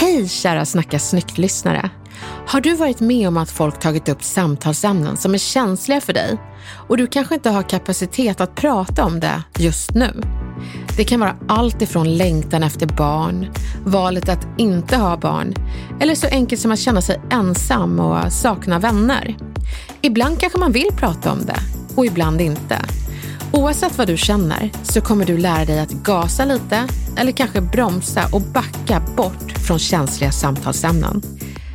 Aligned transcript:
Hej 0.00 0.28
kära 0.28 0.64
Snacka 0.64 0.98
snyggt-lyssnare! 0.98 1.90
Har 2.46 2.60
du 2.60 2.74
varit 2.74 3.00
med 3.00 3.28
om 3.28 3.36
att 3.36 3.50
folk 3.50 3.80
tagit 3.80 4.08
upp 4.08 4.22
samtalsämnen 4.22 5.16
som 5.16 5.34
är 5.34 5.38
känsliga 5.38 6.00
för 6.00 6.12
dig 6.12 6.38
och 6.88 6.96
du 6.96 7.06
kanske 7.06 7.34
inte 7.34 7.50
har 7.50 7.62
kapacitet 7.62 8.40
att 8.40 8.54
prata 8.54 9.04
om 9.04 9.20
det 9.20 9.42
just 9.58 9.94
nu? 9.94 10.22
Det 10.96 11.04
kan 11.04 11.20
vara 11.20 11.36
allt 11.48 11.82
ifrån 11.82 12.16
längtan 12.16 12.62
efter 12.62 12.86
barn, 12.86 13.46
valet 13.84 14.28
att 14.28 14.48
inte 14.58 14.96
ha 14.96 15.16
barn 15.16 15.54
eller 16.00 16.14
så 16.14 16.26
enkelt 16.26 16.60
som 16.60 16.72
att 16.72 16.80
känna 16.80 17.02
sig 17.02 17.20
ensam 17.30 18.00
och 18.00 18.32
sakna 18.32 18.78
vänner. 18.78 19.36
Ibland 20.00 20.40
kanske 20.40 20.58
man 20.58 20.72
vill 20.72 20.88
prata 20.96 21.32
om 21.32 21.46
det 21.46 21.60
och 21.96 22.06
ibland 22.06 22.40
inte. 22.40 22.78
Oavsett 23.52 23.98
vad 23.98 24.06
du 24.06 24.16
känner 24.16 24.70
så 24.82 25.00
kommer 25.00 25.24
du 25.24 25.38
lära 25.38 25.64
dig 25.64 25.80
att 25.80 25.90
gasa 25.90 26.44
lite 26.44 26.86
eller 27.16 27.32
kanske 27.32 27.60
bromsa 27.60 28.28
och 28.32 28.40
backa 28.40 29.02
bort 29.16 29.52
från 29.66 29.78
känsliga 29.78 30.32
samtalsämnen. 30.32 31.22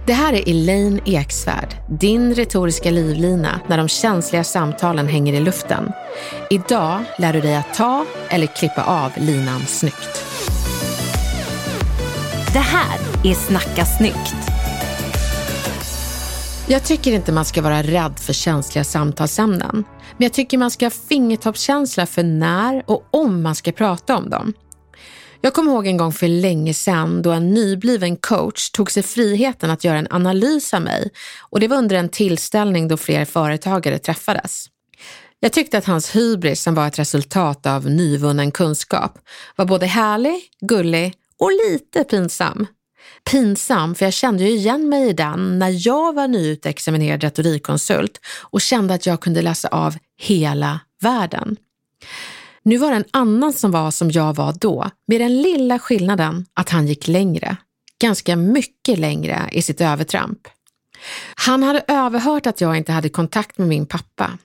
Det 0.05 0.13
här 0.13 0.33
är 0.33 0.49
Elaine 0.49 1.01
Eksvärd, 1.05 1.75
din 1.99 2.35
retoriska 2.35 2.91
livlina 2.91 3.59
när 3.67 3.77
de 3.77 3.87
känsliga 3.87 4.43
samtalen 4.43 5.07
hänger 5.07 5.33
i 5.33 5.39
luften. 5.39 5.91
Idag 6.49 7.03
lär 7.17 7.33
du 7.33 7.41
dig 7.41 7.55
att 7.55 7.73
ta 7.73 8.05
eller 8.29 8.47
klippa 8.47 8.83
av 8.83 9.11
linan 9.17 9.61
snyggt. 9.67 10.25
Det 12.53 12.59
här 12.59 12.99
är 13.23 13.33
Snacka 13.33 13.85
snyggt. 13.85 14.35
Jag 16.67 16.83
tycker 16.83 17.11
inte 17.11 17.31
man 17.31 17.45
ska 17.45 17.61
vara 17.61 17.83
rädd 17.83 18.19
för 18.19 18.33
känsliga 18.33 18.83
samtalsämnen. 18.83 19.83
Men 20.17 20.25
jag 20.25 20.33
tycker 20.33 20.57
man 20.57 20.71
ska 20.71 20.85
ha 20.85 20.89
fingertoppskänsla 20.89 22.05
för 22.05 22.23
när 22.23 22.83
och 22.87 23.05
om 23.11 23.43
man 23.43 23.55
ska 23.55 23.71
prata 23.71 24.17
om 24.17 24.29
dem. 24.29 24.53
Jag 25.41 25.53
kommer 25.53 25.71
ihåg 25.71 25.87
en 25.87 25.97
gång 25.97 26.11
för 26.11 26.27
länge 26.27 26.73
sedan 26.73 27.21
då 27.21 27.31
en 27.31 27.53
nybliven 27.53 28.17
coach 28.17 28.69
tog 28.69 28.91
sig 28.91 29.03
friheten 29.03 29.71
att 29.71 29.83
göra 29.83 29.97
en 29.97 30.07
analys 30.09 30.73
av 30.73 30.81
mig 30.81 31.09
och 31.49 31.59
det 31.59 31.67
var 31.67 31.77
under 31.77 31.95
en 31.95 32.09
tillställning 32.09 32.87
då 32.87 32.97
fler 32.97 33.25
företagare 33.25 33.99
träffades. 33.99 34.65
Jag 35.39 35.51
tyckte 35.51 35.77
att 35.77 35.85
hans 35.85 36.15
hybris 36.15 36.61
som 36.61 36.75
var 36.75 36.87
ett 36.87 36.99
resultat 36.99 37.65
av 37.65 37.89
nyvunnen 37.89 38.51
kunskap 38.51 39.19
var 39.55 39.65
både 39.65 39.85
härlig, 39.85 40.41
gullig 40.61 41.13
och 41.39 41.51
lite 41.51 42.03
pinsam. 42.03 42.67
Pinsam, 43.31 43.95
för 43.95 44.05
jag 44.05 44.13
kände 44.13 44.43
ju 44.43 44.49
igen 44.49 44.89
mig 44.89 45.09
i 45.09 45.13
den 45.13 45.59
när 45.59 45.87
jag 45.87 46.15
var 46.15 46.27
nyutexaminerad 46.27 47.23
retorikkonsult 47.23 48.19
och 48.41 48.61
kände 48.61 48.93
att 48.93 49.05
jag 49.05 49.21
kunde 49.21 49.41
läsa 49.41 49.67
av 49.67 49.95
hela 50.17 50.79
världen. 51.01 51.57
Nu 52.63 52.77
var 52.77 52.89
det 52.89 52.95
en 52.95 53.05
annan 53.11 53.53
som 53.53 53.71
var 53.71 53.91
som 53.91 54.11
jag 54.11 54.35
var 54.35 54.53
då, 54.53 54.89
med 55.07 55.21
den 55.21 55.41
lilla 55.41 55.79
skillnaden 55.79 56.45
att 56.53 56.69
han 56.69 56.87
gick 56.87 57.07
längre. 57.07 57.57
Ganska 58.01 58.35
mycket 58.35 58.99
längre 58.99 59.49
i 59.51 59.61
sitt 59.61 59.81
övertramp. 59.81 60.47
Han 61.35 61.63
hade 61.63 61.83
överhört 61.87 62.47
att 62.47 62.61
jag 62.61 62.77
inte 62.77 62.91
hade 62.91 63.09
kontakt 63.09 63.57
med 63.57 63.67
min 63.67 63.85
pappa. 63.85 64.37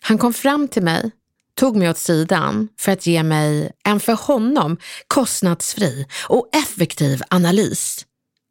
Han 0.00 0.18
kom 0.18 0.32
fram 0.32 0.68
till 0.68 0.82
mig, 0.82 1.10
tog 1.56 1.76
mig 1.76 1.90
åt 1.90 1.98
sidan 1.98 2.68
för 2.78 2.92
att 2.92 3.06
ge 3.06 3.22
mig 3.22 3.72
en 3.84 4.00
för 4.00 4.12
honom 4.12 4.76
kostnadsfri 5.06 6.06
och 6.28 6.48
effektiv 6.52 7.22
analys. 7.30 8.06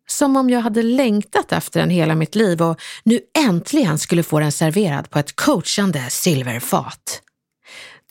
Som 0.07 0.37
om 0.37 0.49
jag 0.49 0.61
hade 0.61 0.83
längtat 0.83 1.51
efter 1.51 1.79
den 1.79 1.89
hela 1.89 2.15
mitt 2.15 2.35
liv 2.35 2.61
och 2.61 2.81
nu 3.03 3.19
äntligen 3.37 3.97
skulle 3.97 4.23
få 4.23 4.39
den 4.39 4.51
serverad 4.51 5.09
på 5.09 5.19
ett 5.19 5.35
coachande 5.35 6.09
silverfat. 6.09 7.21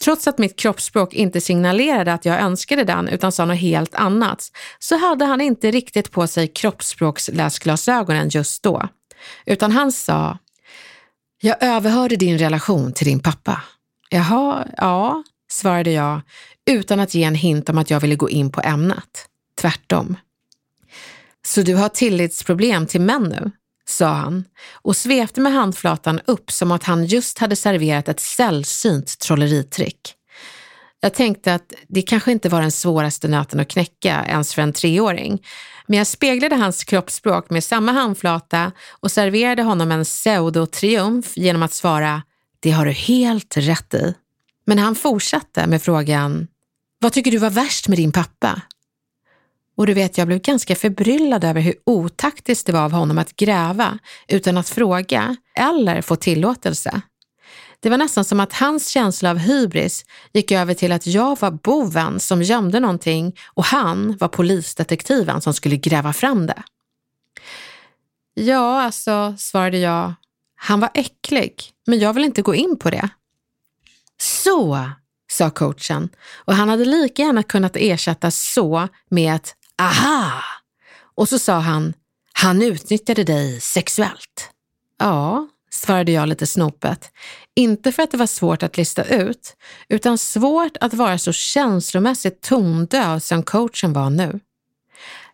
Trots 0.00 0.28
att 0.28 0.38
mitt 0.38 0.58
kroppsspråk 0.58 1.14
inte 1.14 1.40
signalerade 1.40 2.12
att 2.12 2.24
jag 2.24 2.40
önskade 2.40 2.84
den 2.84 3.08
utan 3.08 3.32
sa 3.32 3.44
något 3.44 3.58
helt 3.58 3.94
annat, 3.94 4.48
så 4.78 4.96
hade 4.96 5.24
han 5.24 5.40
inte 5.40 5.70
riktigt 5.70 6.10
på 6.10 6.26
sig 6.26 6.48
kroppsspråksläsglasögonen 6.48 8.28
just 8.28 8.62
då. 8.62 8.88
Utan 9.46 9.72
han 9.72 9.92
sa, 9.92 10.38
jag 11.40 11.56
överhörde 11.60 12.16
din 12.16 12.38
relation 12.38 12.92
till 12.92 13.06
din 13.06 13.20
pappa. 13.20 13.62
Jaha, 14.14 14.66
ja, 14.76 15.22
svarade 15.50 15.90
jag 15.90 16.20
utan 16.70 17.00
att 17.00 17.14
ge 17.14 17.24
en 17.24 17.34
hint 17.34 17.68
om 17.68 17.78
att 17.78 17.90
jag 17.90 18.00
ville 18.00 18.16
gå 18.16 18.30
in 18.30 18.52
på 18.52 18.60
ämnet. 18.60 19.28
Tvärtom. 19.60 20.16
Så 21.46 21.62
du 21.62 21.74
har 21.74 21.88
tillitsproblem 21.88 22.86
till 22.86 23.00
män 23.00 23.22
nu? 23.22 23.50
sa 23.86 24.06
han 24.06 24.44
och 24.72 24.96
svepte 24.96 25.40
med 25.40 25.52
handflatan 25.52 26.20
upp 26.24 26.50
som 26.50 26.72
att 26.72 26.84
han 26.84 27.04
just 27.04 27.38
hade 27.38 27.56
serverat 27.56 28.08
ett 28.08 28.20
sällsynt 28.20 29.18
trolleritrick. 29.18 30.14
Jag 31.00 31.14
tänkte 31.14 31.54
att 31.54 31.72
det 31.88 32.02
kanske 32.02 32.32
inte 32.32 32.48
var 32.48 32.60
den 32.60 32.72
svåraste 32.72 33.28
nöten 33.28 33.60
att 33.60 33.68
knäcka 33.68 34.24
ens 34.28 34.54
för 34.54 34.62
en 34.62 34.72
treåring. 34.72 35.42
Men 35.86 35.98
jag 35.98 36.06
speglade 36.06 36.56
hans 36.56 36.84
kroppsspråk 36.84 37.50
med 37.50 37.64
samma 37.64 37.92
handflata 37.92 38.72
och 39.00 39.10
serverade 39.10 39.62
honom 39.62 39.92
en 39.92 40.04
pseudotriumf 40.04 41.36
genom 41.36 41.62
att 41.62 41.72
svara 41.72 42.22
“Det 42.64 42.70
har 42.70 42.86
du 42.86 42.92
helt 42.92 43.56
rätt 43.56 43.94
i”. 43.94 44.14
Men 44.66 44.78
han 44.78 44.94
fortsatte 44.94 45.66
med 45.66 45.82
frågan 45.82 46.48
“Vad 46.98 47.12
tycker 47.12 47.30
du 47.30 47.38
var 47.38 47.50
värst 47.50 47.88
med 47.88 47.98
din 47.98 48.12
pappa?” 48.12 48.62
Och 49.76 49.86
du 49.86 49.94
vet, 49.94 50.18
jag 50.18 50.26
blev 50.26 50.40
ganska 50.40 50.76
förbryllad 50.76 51.44
över 51.44 51.60
hur 51.60 51.74
otaktiskt 51.86 52.66
det 52.66 52.72
var 52.72 52.80
av 52.80 52.92
honom 52.92 53.18
att 53.18 53.36
gräva 53.36 53.98
utan 54.28 54.56
att 54.56 54.68
fråga 54.68 55.36
eller 55.54 56.02
få 56.02 56.16
tillåtelse. 56.16 57.02
Det 57.80 57.90
var 57.90 57.98
nästan 57.98 58.24
som 58.24 58.40
att 58.40 58.52
hans 58.52 58.88
känsla 58.88 59.30
av 59.30 59.38
hybris 59.38 60.04
gick 60.32 60.52
över 60.52 60.74
till 60.74 60.92
att 60.92 61.06
jag 61.06 61.40
var 61.40 61.50
boven 61.50 62.20
som 62.20 62.42
gömde 62.42 62.80
någonting 62.80 63.36
och 63.46 63.64
han 63.64 64.16
var 64.16 64.28
polisdetektiven 64.28 65.40
som 65.40 65.54
skulle 65.54 65.76
gräva 65.76 66.12
fram 66.12 66.46
det. 66.46 66.62
Ja, 68.34 68.82
alltså, 68.82 69.34
svarade 69.38 69.78
jag. 69.78 70.14
Han 70.54 70.80
var 70.80 70.90
äcklig, 70.94 71.73
men 71.86 71.98
jag 71.98 72.12
vill 72.12 72.24
inte 72.24 72.42
gå 72.42 72.54
in 72.54 72.76
på 72.78 72.90
det. 72.90 73.08
Så, 74.20 74.90
sa 75.30 75.50
coachen 75.50 76.08
och 76.34 76.54
han 76.54 76.68
hade 76.68 76.84
lika 76.84 77.22
gärna 77.22 77.42
kunnat 77.42 77.76
ersätta 77.76 78.30
så 78.30 78.88
med 79.10 79.34
ett 79.34 79.54
aha! 79.78 80.42
Och 81.16 81.28
så 81.28 81.38
sa 81.38 81.58
han, 81.58 81.94
han 82.32 82.62
utnyttjade 82.62 83.24
dig 83.24 83.60
sexuellt. 83.60 84.50
Ja, 84.98 85.48
svarade 85.70 86.12
jag 86.12 86.28
lite 86.28 86.46
snopet. 86.46 87.10
Inte 87.54 87.92
för 87.92 88.02
att 88.02 88.10
det 88.10 88.16
var 88.16 88.26
svårt 88.26 88.62
att 88.62 88.76
lista 88.76 89.04
ut, 89.04 89.56
utan 89.88 90.18
svårt 90.18 90.76
att 90.80 90.94
vara 90.94 91.18
så 91.18 91.32
känslomässigt 91.32 92.40
tondöv 92.40 93.18
som 93.18 93.42
coachen 93.42 93.92
var 93.92 94.10
nu. 94.10 94.40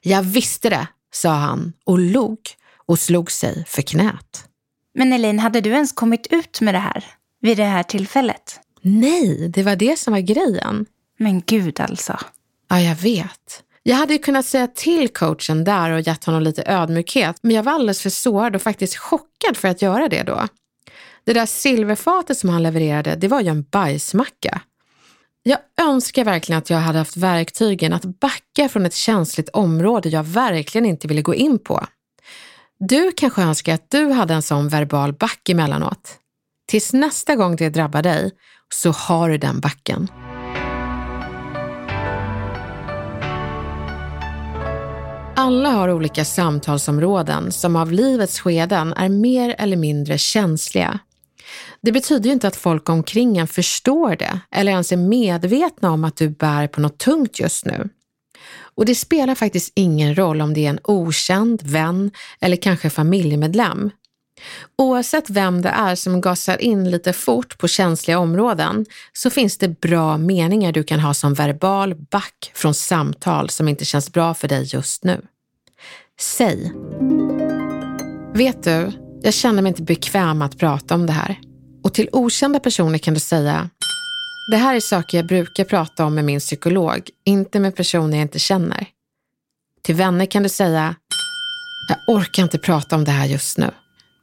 Jag 0.02 0.22
visste 0.22 0.70
det, 0.70 0.86
sa 1.12 1.30
han 1.30 1.72
och 1.84 1.98
log 1.98 2.38
och 2.86 2.98
slog 2.98 3.30
sig 3.30 3.64
för 3.68 3.82
knät. 3.82 4.49
Men 4.94 5.12
Elaine, 5.12 5.38
hade 5.38 5.60
du 5.60 5.70
ens 5.70 5.92
kommit 5.92 6.26
ut 6.30 6.60
med 6.60 6.74
det 6.74 6.78
här 6.78 7.04
vid 7.40 7.56
det 7.56 7.64
här 7.64 7.82
tillfället? 7.82 8.60
Nej, 8.80 9.48
det 9.48 9.62
var 9.62 9.76
det 9.76 9.98
som 9.98 10.12
var 10.12 10.20
grejen. 10.20 10.86
Men 11.18 11.40
gud 11.46 11.80
alltså. 11.80 12.18
Ja, 12.68 12.80
jag 12.80 12.96
vet. 12.96 13.62
Jag 13.82 13.96
hade 13.96 14.12
ju 14.12 14.18
kunnat 14.18 14.46
säga 14.46 14.66
till 14.66 15.08
coachen 15.08 15.64
där 15.64 15.90
och 15.90 16.00
gett 16.00 16.24
honom 16.24 16.42
lite 16.42 16.62
ödmjukhet, 16.66 17.36
men 17.42 17.56
jag 17.56 17.62
var 17.62 17.72
alldeles 17.72 18.02
för 18.02 18.10
sårad 18.10 18.56
och 18.56 18.62
faktiskt 18.62 18.96
chockad 18.96 19.56
för 19.56 19.68
att 19.68 19.82
göra 19.82 20.08
det 20.08 20.22
då. 20.22 20.46
Det 21.24 21.32
där 21.32 21.46
silverfatet 21.46 22.38
som 22.38 22.50
han 22.50 22.62
levererade, 22.62 23.16
det 23.16 23.28
var 23.28 23.40
ju 23.40 23.48
en 23.48 23.62
bajsmacka. 23.62 24.60
Jag 25.42 25.58
önskar 25.80 26.24
verkligen 26.24 26.58
att 26.58 26.70
jag 26.70 26.78
hade 26.78 26.98
haft 26.98 27.16
verktygen 27.16 27.92
att 27.92 28.04
backa 28.04 28.68
från 28.68 28.86
ett 28.86 28.94
känsligt 28.94 29.48
område 29.48 30.08
jag 30.08 30.24
verkligen 30.24 30.86
inte 30.86 31.08
ville 31.08 31.22
gå 31.22 31.34
in 31.34 31.58
på. 31.58 31.86
Du 32.88 33.12
kanske 33.16 33.42
önskar 33.42 33.74
att 33.74 33.90
du 33.90 34.10
hade 34.10 34.34
en 34.34 34.42
sån 34.42 34.68
verbal 34.68 35.12
back 35.12 35.48
emellanåt. 35.48 36.18
Tills 36.68 36.92
nästa 36.92 37.36
gång 37.36 37.56
det 37.56 37.70
drabbar 37.70 38.02
dig 38.02 38.30
så 38.74 38.90
har 38.90 39.28
du 39.30 39.38
den 39.38 39.60
backen. 39.60 40.08
Alla 45.36 45.70
har 45.70 45.90
olika 45.90 46.24
samtalsområden 46.24 47.52
som 47.52 47.76
av 47.76 47.92
livets 47.92 48.40
skeden 48.40 48.92
är 48.92 49.08
mer 49.08 49.54
eller 49.58 49.76
mindre 49.76 50.18
känsliga. 50.18 50.98
Det 51.82 51.92
betyder 51.92 52.26
ju 52.26 52.32
inte 52.32 52.48
att 52.48 52.56
folk 52.56 52.88
omkring 52.88 53.36
en 53.38 53.46
förstår 53.46 54.16
det 54.16 54.40
eller 54.50 54.72
ens 54.72 54.92
är 54.92 54.96
medvetna 54.96 55.90
om 55.90 56.04
att 56.04 56.16
du 56.16 56.28
bär 56.28 56.68
på 56.68 56.80
något 56.80 56.98
tungt 56.98 57.40
just 57.40 57.66
nu. 57.66 57.88
Och 58.74 58.84
det 58.84 58.94
spelar 58.94 59.34
faktiskt 59.34 59.72
ingen 59.76 60.14
roll 60.14 60.40
om 60.40 60.54
det 60.54 60.66
är 60.66 60.70
en 60.70 60.80
okänd 60.84 61.62
vän 61.62 62.10
eller 62.40 62.56
kanske 62.56 62.90
familjemedlem. 62.90 63.90
Oavsett 64.78 65.30
vem 65.30 65.62
det 65.62 65.68
är 65.68 65.94
som 65.94 66.20
gasar 66.20 66.62
in 66.62 66.90
lite 66.90 67.12
fort 67.12 67.58
på 67.58 67.68
känsliga 67.68 68.18
områden 68.18 68.86
så 69.12 69.30
finns 69.30 69.58
det 69.58 69.80
bra 69.80 70.18
meningar 70.18 70.72
du 70.72 70.82
kan 70.82 71.00
ha 71.00 71.14
som 71.14 71.34
verbal 71.34 71.94
back 71.94 72.52
från 72.54 72.74
samtal 72.74 73.50
som 73.50 73.68
inte 73.68 73.84
känns 73.84 74.12
bra 74.12 74.34
för 74.34 74.48
dig 74.48 74.62
just 74.62 75.04
nu. 75.04 75.20
Säg. 76.20 76.72
Vet 78.34 78.62
du, 78.62 78.92
jag 79.22 79.34
känner 79.34 79.62
mig 79.62 79.70
inte 79.70 79.82
bekväm 79.82 80.42
att 80.42 80.58
prata 80.58 80.94
om 80.94 81.06
det 81.06 81.12
här. 81.12 81.40
Och 81.82 81.94
till 81.94 82.08
okända 82.12 82.60
personer 82.60 82.98
kan 82.98 83.14
du 83.14 83.20
säga 83.20 83.70
det 84.50 84.56
här 84.56 84.76
är 84.76 84.80
saker 84.80 85.18
jag 85.18 85.26
brukar 85.26 85.64
prata 85.64 86.04
om 86.04 86.14
med 86.14 86.24
min 86.24 86.40
psykolog, 86.40 87.10
inte 87.24 87.60
med 87.60 87.76
personer 87.76 88.16
jag 88.16 88.24
inte 88.24 88.38
känner. 88.38 88.86
Till 89.82 89.94
vänner 89.94 90.26
kan 90.26 90.42
du 90.42 90.48
säga 90.48 90.94
jag 91.88 92.16
orkar 92.16 92.42
inte 92.42 92.58
prata 92.58 92.96
om 92.96 93.04
det 93.04 93.10
här 93.10 93.26
just 93.26 93.58
nu. 93.58 93.70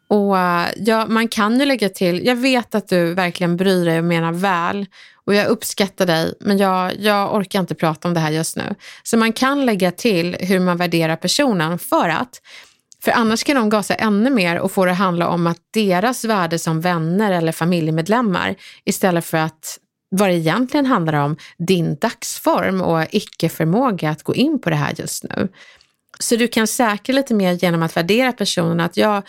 Och 0.08 0.38
ja, 0.78 1.06
man 1.08 1.28
kan 1.28 1.60
ju 1.60 1.66
lägga 1.66 1.90
till, 1.90 2.26
jag 2.26 2.36
vet 2.36 2.76
att 2.76 2.88
du 2.88 3.14
verkligen 3.14 3.58
bryr 3.58 3.86
dig 3.86 3.98
och 3.98 4.06
menar 4.06 4.32
väl 4.32 4.86
och 5.26 5.34
jag 5.34 5.48
uppskattar 5.48 6.06
dig, 6.06 6.34
men 6.40 6.58
jag, 6.58 7.00
jag 7.00 7.36
orkar 7.36 7.60
inte 7.60 7.76
prata 7.76 8.08
om 8.08 8.14
det 8.14 8.20
här 8.20 8.32
just 8.32 8.58
nu. 8.58 8.76
Så 9.04 9.18
man 9.18 9.34
kan 9.34 9.66
lägga 9.66 9.92
till 9.92 10.36
hur 10.40 10.60
man 10.60 10.78
värderar 10.78 11.16
personen 11.16 11.80
för 11.80 12.10
att 12.10 12.42
för 13.04 13.12
annars 13.12 13.44
kan 13.44 13.56
de 13.56 13.70
gasa 13.70 13.94
ännu 13.96 14.30
mer 14.30 14.60
och 14.60 14.72
få 14.72 14.86
det 14.86 14.94
handla 14.94 15.28
om 15.28 15.48
att 15.48 15.60
deras 15.74 16.26
värde 16.26 16.60
som 16.60 16.82
vänner 16.82 17.32
eller 17.32 17.52
familjemedlemmar 17.52 18.56
istället 18.86 19.26
för 19.26 19.38
att 19.38 19.80
vad 20.10 20.30
det 20.30 20.36
egentligen 20.36 20.86
handlar 20.86 21.14
om, 21.14 21.38
din 21.58 21.96
dagsform 21.96 22.82
och 22.82 23.06
icke-förmåga 23.12 24.10
att 24.10 24.24
gå 24.24 24.36
in 24.36 24.62
på 24.62 24.70
det 24.70 24.76
här 24.76 24.94
just 24.98 25.24
nu. 25.24 25.48
Så 26.20 26.36
du 26.36 26.48
kan 26.48 26.68
säkra 26.68 27.16
lite 27.16 27.34
mer 27.34 27.54
genom 27.54 27.84
att 27.84 27.98
värdera 27.98 28.32
personen 28.32 28.80
att 28.80 28.98
jag, 28.98 29.24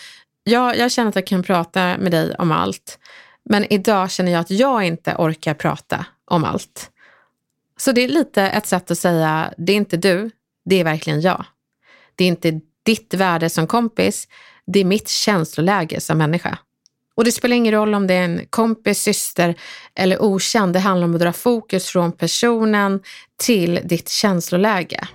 jag, 0.44 0.76
jag 0.76 0.92
känner 0.92 1.08
att 1.08 1.14
jag 1.14 1.26
kan 1.26 1.42
prata 1.42 1.98
med 1.98 2.12
dig 2.12 2.34
om 2.38 2.52
allt, 2.52 2.98
men 3.44 3.72
idag 3.72 4.10
känner 4.10 4.32
jag 4.32 4.40
att 4.40 4.50
jag 4.50 4.84
inte 4.84 5.14
orkar 5.18 5.54
prata 5.54 6.06
om 6.24 6.44
allt. 6.44 6.90
Så 7.76 7.92
det 7.92 8.00
är 8.00 8.08
lite 8.08 8.42
ett 8.42 8.66
sätt 8.66 8.90
att 8.90 8.98
säga, 8.98 9.54
det 9.56 9.72
är 9.72 9.76
inte 9.76 9.96
du, 9.96 10.30
det 10.64 10.80
är 10.80 10.84
verkligen 10.84 11.20
jag. 11.20 11.44
Det 12.14 12.24
är 12.24 12.28
inte 12.28 12.60
ditt 12.82 13.14
värde 13.14 13.50
som 13.50 13.66
kompis, 13.66 14.28
det 14.66 14.80
är 14.80 14.84
mitt 14.84 15.08
känsloläge 15.08 16.00
som 16.00 16.18
människa. 16.18 16.58
Och 17.18 17.24
det 17.24 17.32
spelar 17.32 17.56
ingen 17.56 17.72
roll 17.72 17.94
om 17.94 18.06
det 18.06 18.14
är 18.14 18.24
en 18.24 18.46
kompis, 18.50 19.02
syster 19.02 19.54
eller 19.94 20.22
okänd. 20.22 20.72
Det 20.72 20.78
handlar 20.78 21.08
om 21.08 21.14
att 21.14 21.20
dra 21.20 21.32
fokus 21.32 21.86
från 21.86 22.12
personen 22.12 23.00
till 23.36 23.80
ditt 23.84 24.08
känsloläge. 24.08 25.08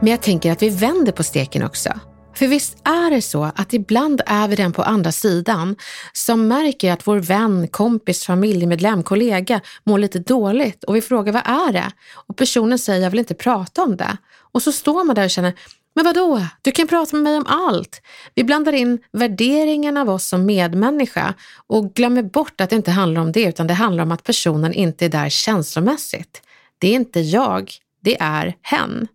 Men 0.00 0.10
jag 0.10 0.22
tänker 0.22 0.52
att 0.52 0.62
vi 0.62 0.68
vänder 0.68 1.12
på 1.12 1.22
steken 1.22 1.62
också. 1.62 1.90
För 2.34 2.46
visst 2.46 2.78
är 2.84 3.10
det 3.10 3.22
så 3.22 3.44
att 3.56 3.72
ibland 3.72 4.20
är 4.26 4.48
vi 4.48 4.56
den 4.56 4.72
på 4.72 4.82
andra 4.82 5.12
sidan 5.12 5.76
som 6.12 6.48
märker 6.48 6.92
att 6.92 7.06
vår 7.06 7.18
vän, 7.18 7.68
kompis, 7.68 8.24
familjemedlem, 8.24 9.02
kollega 9.02 9.60
mår 9.84 9.98
lite 9.98 10.18
dåligt 10.18 10.84
och 10.84 10.96
vi 10.96 11.00
frågar 11.00 11.32
vad 11.32 11.46
är 11.46 11.72
det? 11.72 11.92
Och 12.14 12.36
personen 12.36 12.78
säger 12.78 13.02
jag 13.02 13.10
vill 13.10 13.18
inte 13.18 13.34
prata 13.34 13.82
om 13.82 13.96
det. 13.96 14.16
Och 14.52 14.62
så 14.62 14.72
står 14.72 15.04
man 15.04 15.14
där 15.14 15.24
och 15.24 15.30
känner 15.30 15.54
men 15.98 16.04
vadå? 16.04 16.46
Du 16.62 16.72
kan 16.72 16.86
prata 16.88 17.16
med 17.16 17.22
mig 17.22 17.36
om 17.36 17.46
allt. 17.46 18.02
Vi 18.34 18.44
blandar 18.44 18.72
in 18.72 18.98
värderingen 19.12 19.96
av 19.96 20.10
oss 20.10 20.28
som 20.28 20.46
medmänniska 20.46 21.34
och 21.66 21.94
glömmer 21.94 22.22
bort 22.22 22.60
att 22.60 22.70
det 22.70 22.76
inte 22.76 22.90
handlar 22.90 23.20
om 23.20 23.32
det 23.32 23.42
utan 23.42 23.66
det 23.66 23.74
handlar 23.74 24.04
om 24.04 24.12
att 24.12 24.24
personen 24.24 24.72
inte 24.72 25.04
är 25.04 25.08
där 25.08 25.28
känslomässigt. 25.28 26.42
Det 26.78 26.88
är 26.88 26.92
inte 26.92 27.20
jag, 27.20 27.72
det 28.04 28.16
är 28.20 28.54
hen. 28.62 29.08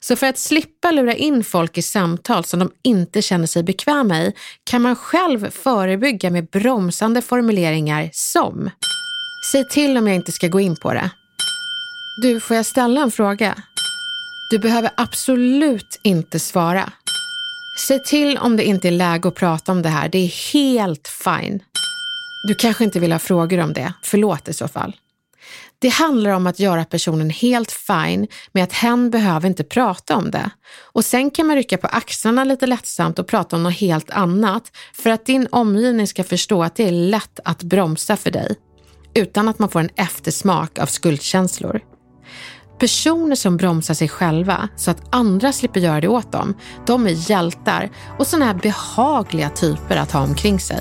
Så 0.00 0.16
för 0.16 0.26
att 0.26 0.38
slippa 0.38 0.90
lura 0.90 1.14
in 1.14 1.44
folk 1.44 1.78
i 1.78 1.82
samtal 1.82 2.44
som 2.44 2.60
de 2.60 2.70
inte 2.82 3.22
känner 3.22 3.46
sig 3.46 3.62
bekväma 3.62 4.22
i 4.22 4.32
kan 4.64 4.82
man 4.82 4.96
själv 4.96 5.50
förebygga 5.50 6.30
med 6.30 6.46
bromsande 6.46 7.22
formuleringar 7.22 8.10
som 8.12 8.70
Säg 9.52 9.68
till 9.68 9.96
om 9.96 10.06
jag 10.06 10.16
inte 10.16 10.32
ska 10.32 10.48
gå 10.48 10.60
in 10.60 10.76
på 10.76 10.92
det. 10.92 11.10
Du, 12.22 12.40
får 12.40 12.56
jag 12.56 12.66
ställa 12.66 13.02
en 13.02 13.10
fråga? 13.10 13.62
Du 14.50 14.58
behöver 14.58 14.90
absolut 14.96 16.00
inte 16.02 16.38
svara. 16.38 16.92
Säg 17.88 18.02
till 18.02 18.38
om 18.38 18.56
det 18.56 18.64
inte 18.64 18.88
är 18.88 18.92
läge 18.92 19.28
att 19.28 19.34
prata 19.34 19.72
om 19.72 19.82
det 19.82 19.88
här. 19.88 20.08
Det 20.08 20.18
är 20.18 20.52
helt 20.52 21.08
fine. 21.08 21.60
Du 22.48 22.54
kanske 22.54 22.84
inte 22.84 23.00
vill 23.00 23.12
ha 23.12 23.18
frågor 23.18 23.58
om 23.58 23.72
det. 23.72 23.92
Förlåt 24.02 24.48
i 24.48 24.52
så 24.52 24.68
fall. 24.68 24.96
Det 25.78 25.88
handlar 25.88 26.30
om 26.30 26.46
att 26.46 26.60
göra 26.60 26.84
personen 26.84 27.30
helt 27.30 27.72
fine 27.72 28.26
med 28.52 28.64
att 28.64 28.72
hen 28.72 29.10
behöver 29.10 29.48
inte 29.48 29.64
prata 29.64 30.16
om 30.16 30.30
det. 30.30 30.50
Och 30.92 31.04
sen 31.04 31.30
kan 31.30 31.46
man 31.46 31.56
rycka 31.56 31.78
på 31.78 31.86
axlarna 31.86 32.44
lite 32.44 32.66
lättsamt 32.66 33.18
och 33.18 33.26
prata 33.26 33.56
om 33.56 33.62
något 33.62 33.78
helt 33.78 34.10
annat 34.10 34.76
för 34.94 35.10
att 35.10 35.26
din 35.26 35.48
omgivning 35.50 36.06
ska 36.06 36.24
förstå 36.24 36.62
att 36.62 36.76
det 36.76 36.88
är 36.88 36.92
lätt 36.92 37.40
att 37.44 37.62
bromsa 37.62 38.16
för 38.16 38.30
dig 38.30 38.56
utan 39.14 39.48
att 39.48 39.58
man 39.58 39.68
får 39.68 39.80
en 39.80 39.90
eftersmak 39.96 40.78
av 40.78 40.86
skuldkänslor. 40.86 41.95
Personer 42.78 43.34
som 43.34 43.56
bromsar 43.56 43.94
sig 43.94 44.08
själva 44.08 44.68
så 44.76 44.90
att 44.90 45.14
andra 45.14 45.52
slipper 45.52 45.80
göra 45.80 46.00
det 46.00 46.08
åt 46.08 46.32
dem, 46.32 46.54
de 46.86 47.06
är 47.06 47.30
hjältar 47.30 47.90
och 48.18 48.26
sådana 48.26 48.46
här 48.46 48.54
behagliga 48.54 49.50
typer 49.50 49.96
att 49.96 50.12
ha 50.12 50.20
omkring 50.20 50.60
sig. 50.60 50.80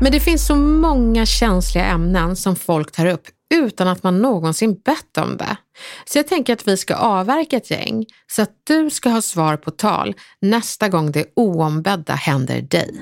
Men 0.00 0.12
det 0.12 0.20
finns 0.20 0.46
så 0.46 0.56
många 0.56 1.26
känsliga 1.26 1.84
ämnen 1.84 2.36
som 2.36 2.56
folk 2.56 2.92
tar 2.92 3.06
upp 3.06 3.28
utan 3.54 3.88
att 3.88 4.02
man 4.02 4.22
någonsin 4.22 4.74
bett 4.84 5.18
om 5.18 5.36
det. 5.36 5.56
Så 6.04 6.18
jag 6.18 6.28
tänker 6.28 6.52
att 6.52 6.68
vi 6.68 6.76
ska 6.76 6.94
avverka 6.94 7.56
ett 7.56 7.70
gäng 7.70 8.06
så 8.26 8.42
att 8.42 8.50
du 8.64 8.90
ska 8.90 9.08
ha 9.08 9.22
svar 9.22 9.56
på 9.56 9.70
tal 9.70 10.14
nästa 10.40 10.88
gång 10.88 11.12
det 11.12 11.24
oombedda 11.36 12.14
händer 12.14 12.62
dig. 12.62 13.00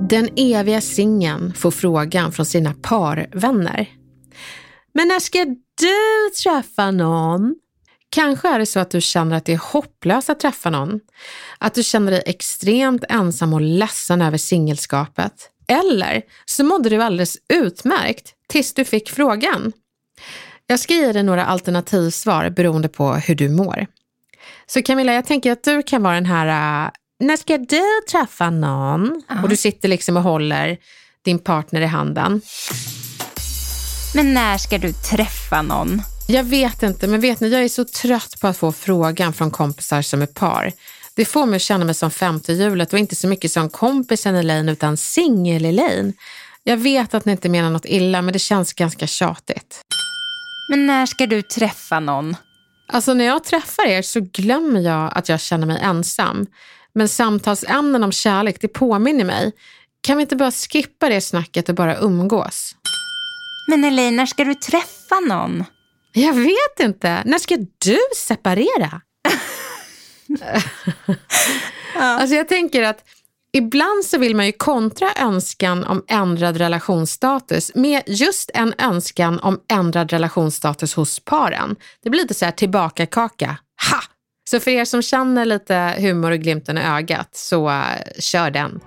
Den 0.00 0.28
eviga 0.36 0.80
singeln 0.80 1.54
får 1.54 1.70
frågan 1.70 2.32
från 2.32 2.46
sina 2.46 2.74
parvänner. 2.82 3.88
Men 4.94 5.08
när 5.08 5.20
ska 5.20 5.44
du 5.78 6.30
träffa 6.42 6.90
någon? 6.90 7.54
Kanske 8.10 8.48
är 8.48 8.58
det 8.58 8.66
så 8.66 8.80
att 8.80 8.90
du 8.90 9.00
känner 9.00 9.36
att 9.36 9.44
det 9.44 9.52
är 9.52 9.72
hopplöst 9.72 10.30
att 10.30 10.40
träffa 10.40 10.70
någon. 10.70 11.00
Att 11.58 11.74
du 11.74 11.82
känner 11.82 12.10
dig 12.10 12.22
extremt 12.26 13.04
ensam 13.08 13.52
och 13.52 13.60
ledsen 13.60 14.22
över 14.22 14.38
singelskapet. 14.38 15.50
Eller 15.68 16.22
så 16.44 16.64
mådde 16.64 16.88
du 16.88 17.02
alldeles 17.02 17.36
utmärkt 17.48 18.34
tills 18.48 18.74
du 18.74 18.84
fick 18.84 19.10
frågan. 19.10 19.72
Jag 20.66 20.80
ska 20.80 20.94
ge 20.94 21.12
dig 21.12 21.22
några 21.22 21.44
alternativsvar 21.44 22.50
beroende 22.50 22.88
på 22.88 23.12
hur 23.14 23.34
du 23.34 23.48
mår. 23.48 23.86
Så 24.66 24.82
Camilla, 24.82 25.12
jag 25.12 25.26
tänker 25.26 25.52
att 25.52 25.64
du 25.64 25.82
kan 25.82 26.02
vara 26.02 26.14
den 26.14 26.26
här, 26.26 26.86
uh, 26.86 26.90
när 27.20 27.36
ska 27.36 27.58
du 27.58 27.82
träffa 28.10 28.50
någon? 28.50 29.04
Uh 29.04 29.18
-huh. 29.28 29.42
Och 29.42 29.48
du 29.48 29.56
sitter 29.56 29.88
liksom 29.88 30.16
och 30.16 30.22
håller 30.22 30.78
din 31.22 31.38
partner 31.38 31.80
i 31.80 31.86
handen. 31.86 32.40
Men 34.16 34.34
när 34.34 34.58
ska 34.58 34.78
du 34.78 34.92
träffa 34.92 35.62
någon? 35.62 36.02
Jag 36.28 36.44
vet 36.44 36.82
inte, 36.82 37.06
men 37.06 37.20
vet 37.20 37.40
ni, 37.40 37.48
jag 37.48 37.64
är 37.64 37.68
så 37.68 37.84
trött 37.84 38.40
på 38.40 38.46
att 38.46 38.56
få 38.56 38.72
frågan 38.72 39.32
från 39.32 39.50
kompisar 39.50 40.02
som 40.02 40.22
är 40.22 40.26
par. 40.26 40.72
Det 41.14 41.24
får 41.24 41.46
mig 41.46 41.56
att 41.56 41.62
känna 41.62 41.84
mig 41.84 41.94
som 41.94 42.10
femte 42.10 42.52
hjulet 42.52 42.92
och 42.92 42.98
inte 42.98 43.16
så 43.16 43.28
mycket 43.28 43.52
som 43.52 43.70
kompisen 43.70 44.34
Elaine 44.34 44.68
utan 44.68 44.96
singel 44.96 45.64
Elaine. 45.64 46.12
Jag 46.62 46.76
vet 46.76 47.14
att 47.14 47.24
ni 47.24 47.32
inte 47.32 47.48
menar 47.48 47.70
något 47.70 47.84
illa, 47.84 48.22
men 48.22 48.32
det 48.32 48.38
känns 48.38 48.72
ganska 48.72 49.06
tjatigt. 49.06 49.80
Men 50.70 50.86
när 50.86 51.06
ska 51.06 51.26
du 51.26 51.42
träffa 51.42 52.00
någon? 52.00 52.36
Alltså 52.86 53.14
när 53.14 53.24
jag 53.24 53.44
träffar 53.44 53.86
er 53.86 54.02
så 54.02 54.20
glömmer 54.20 54.80
jag 54.80 55.12
att 55.14 55.28
jag 55.28 55.40
känner 55.40 55.66
mig 55.66 55.80
ensam. 55.82 56.46
Men 56.92 57.08
samtalsämnen 57.08 58.04
om 58.04 58.12
kärlek, 58.12 58.56
det 58.60 58.68
påminner 58.68 59.24
mig. 59.24 59.52
Kan 60.00 60.16
vi 60.16 60.20
inte 60.20 60.36
bara 60.36 60.50
skippa 60.50 61.08
det 61.08 61.20
snacket 61.20 61.68
och 61.68 61.74
bara 61.74 61.96
umgås? 61.96 62.74
Men 63.66 63.84
Elaine, 63.84 64.16
när 64.16 64.26
ska 64.26 64.44
du 64.44 64.54
träffa 64.54 65.20
någon? 65.20 65.64
Jag 66.12 66.32
vet 66.32 66.80
inte. 66.80 67.22
När 67.24 67.38
ska 67.38 67.56
du 67.78 67.98
separera? 68.16 69.00
ja. 71.94 72.00
Alltså 72.00 72.36
jag 72.36 72.48
tänker 72.48 72.82
att 72.82 73.04
Ibland 73.56 74.04
så 74.04 74.18
vill 74.18 74.36
man 74.36 74.46
ju 74.46 74.52
kontra 74.52 75.08
önskan 75.16 75.84
om 75.84 76.04
ändrad 76.08 76.56
relationsstatus 76.56 77.72
med 77.74 78.02
just 78.06 78.50
en 78.54 78.74
önskan 78.78 79.38
om 79.40 79.60
ändrad 79.68 80.10
relationsstatus 80.10 80.94
hos 80.94 81.20
paren. 81.20 81.76
Det 82.02 82.10
blir 82.10 82.20
lite 82.20 82.34
så 82.34 82.44
här 82.44 82.52
tillbaka-kaka. 82.52 83.56
Ha! 83.90 84.00
Så 84.50 84.60
för 84.60 84.70
er 84.70 84.84
som 84.84 85.02
känner 85.02 85.44
lite 85.44 85.94
humor 85.98 86.30
och 86.30 86.38
glimten 86.38 86.78
i 86.78 86.80
ögat, 86.80 87.28
så 87.32 87.68
uh, 87.68 87.84
kör 88.18 88.50
den. 88.50 88.80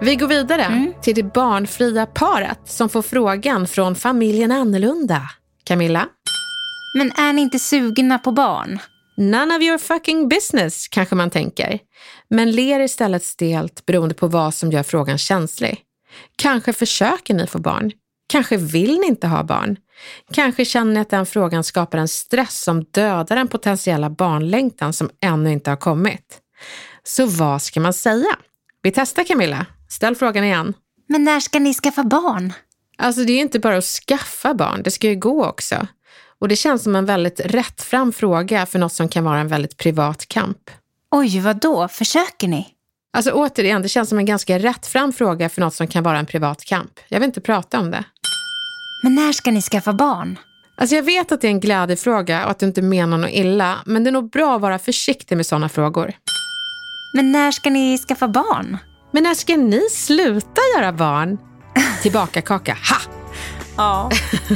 Vi 0.00 0.16
går 0.16 0.26
vidare 0.26 0.64
mm. 0.64 0.92
till 1.02 1.14
det 1.14 1.22
barnfria 1.22 2.06
paret 2.06 2.60
som 2.64 2.88
får 2.88 3.02
frågan 3.02 3.66
från 3.66 3.94
familjen 3.94 4.52
Annorlunda. 4.52 5.30
Camilla? 5.64 6.08
Men 6.98 7.12
är 7.12 7.32
ni 7.32 7.42
inte 7.42 7.58
sugna 7.58 8.18
på 8.18 8.32
barn? 8.32 8.78
None 9.16 9.56
of 9.56 9.62
your 9.62 9.78
fucking 9.78 10.28
business, 10.28 10.88
kanske 10.88 11.14
man 11.14 11.30
tänker. 11.30 11.78
Men 12.30 12.50
ler 12.50 12.80
istället 12.80 13.24
stelt 13.24 13.86
beroende 13.86 14.14
på 14.14 14.26
vad 14.26 14.54
som 14.54 14.72
gör 14.72 14.82
frågan 14.82 15.18
känslig. 15.18 15.80
Kanske 16.36 16.72
försöker 16.72 17.34
ni 17.34 17.46
få 17.46 17.58
barn. 17.58 17.92
Kanske 18.28 18.56
vill 18.56 18.98
ni 18.98 19.06
inte 19.06 19.26
ha 19.26 19.42
barn. 19.42 19.76
Kanske 20.32 20.64
känner 20.64 20.92
ni 20.92 21.00
att 21.00 21.10
den 21.10 21.26
frågan 21.26 21.64
skapar 21.64 21.98
en 21.98 22.08
stress 22.08 22.62
som 22.62 22.84
dödar 22.84 23.36
den 23.36 23.48
potentiella 23.48 24.10
barnlängtan 24.10 24.92
som 24.92 25.10
ännu 25.20 25.52
inte 25.52 25.70
har 25.70 25.76
kommit. 25.76 26.38
Så 27.04 27.26
vad 27.26 27.62
ska 27.62 27.80
man 27.80 27.92
säga? 27.92 28.36
Vi 28.82 28.92
testar 28.92 29.24
Camilla. 29.24 29.66
Ställ 29.88 30.16
frågan 30.16 30.44
igen. 30.44 30.74
Men 31.08 31.24
när 31.24 31.40
ska 31.40 31.58
ni 31.58 31.74
skaffa 31.74 32.04
barn? 32.04 32.52
Alltså 32.98 33.24
det 33.24 33.32
är 33.32 33.40
inte 33.40 33.58
bara 33.58 33.76
att 33.76 33.84
skaffa 33.84 34.54
barn, 34.54 34.82
det 34.82 34.90
ska 34.90 35.08
ju 35.08 35.16
gå 35.16 35.46
också. 35.46 35.86
Och 36.38 36.48
det 36.48 36.56
känns 36.56 36.82
som 36.82 36.96
en 36.96 37.06
väldigt 37.06 37.40
rättfram 37.40 38.12
fråga 38.12 38.66
för 38.66 38.78
något 38.78 38.92
som 38.92 39.08
kan 39.08 39.24
vara 39.24 39.38
en 39.38 39.48
väldigt 39.48 39.76
privat 39.76 40.28
kamp. 40.28 40.70
Oj, 41.10 41.40
vad 41.40 41.60
då? 41.60 41.88
Försöker 41.88 42.48
ni? 42.48 42.68
Alltså 43.12 43.30
återigen, 43.30 43.82
det 43.82 43.88
känns 43.88 44.08
som 44.08 44.18
en 44.18 44.26
ganska 44.26 44.58
rättfram 44.58 45.12
fråga 45.12 45.48
för 45.48 45.60
något 45.60 45.74
som 45.74 45.86
kan 45.86 46.02
vara 46.02 46.18
en 46.18 46.26
privat 46.26 46.64
kamp. 46.64 46.90
Jag 47.08 47.20
vill 47.20 47.26
inte 47.26 47.40
prata 47.40 47.80
om 47.80 47.90
det. 47.90 48.04
Men 49.02 49.14
när 49.14 49.32
ska 49.32 49.50
ni 49.50 49.62
skaffa 49.62 49.92
barn? 49.92 50.38
Alltså 50.76 50.96
jag 50.96 51.02
vet 51.02 51.32
att 51.32 51.40
det 51.40 51.46
är 51.46 51.50
en 51.50 51.60
glädjefråga 51.60 52.44
och 52.44 52.50
att 52.50 52.58
du 52.58 52.66
inte 52.66 52.82
menar 52.82 53.18
något 53.18 53.30
illa, 53.30 53.78
men 53.86 54.04
det 54.04 54.10
är 54.10 54.12
nog 54.12 54.30
bra 54.30 54.56
att 54.56 54.60
vara 54.60 54.78
försiktig 54.78 55.36
med 55.36 55.46
sådana 55.46 55.68
frågor. 55.68 56.12
Men 57.14 57.32
när 57.32 57.52
ska 57.52 57.70
ni 57.70 57.98
skaffa 57.98 58.28
barn? 58.28 58.78
Men 59.16 59.22
när 59.22 59.34
ska 59.34 59.56
ni 59.56 59.90
sluta 59.90 60.60
göra 60.76 60.92
barn? 60.92 61.38
Tillbaka 62.02 62.42
kaka. 62.42 62.78
Ha! 62.90 62.96
Ja. 63.76 64.10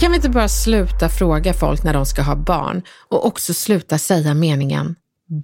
kan 0.00 0.10
vi 0.10 0.16
inte 0.16 0.28
bara 0.28 0.48
sluta 0.48 1.08
fråga 1.08 1.54
folk 1.54 1.84
när 1.84 1.92
de 1.92 2.06
ska 2.06 2.22
ha 2.22 2.36
barn 2.36 2.82
och 3.08 3.26
också 3.26 3.54
sluta 3.54 3.98
säga 3.98 4.34
meningen 4.34 4.96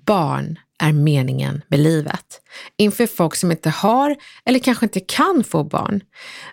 barn 0.06 0.58
är 0.78 0.92
meningen 0.92 1.62
med 1.68 1.80
livet. 1.80 2.40
Inför 2.76 3.06
folk 3.06 3.36
som 3.36 3.50
inte 3.50 3.70
har 3.70 4.16
eller 4.44 4.58
kanske 4.58 4.86
inte 4.86 5.00
kan 5.00 5.44
få 5.44 5.64
barn. 5.64 6.00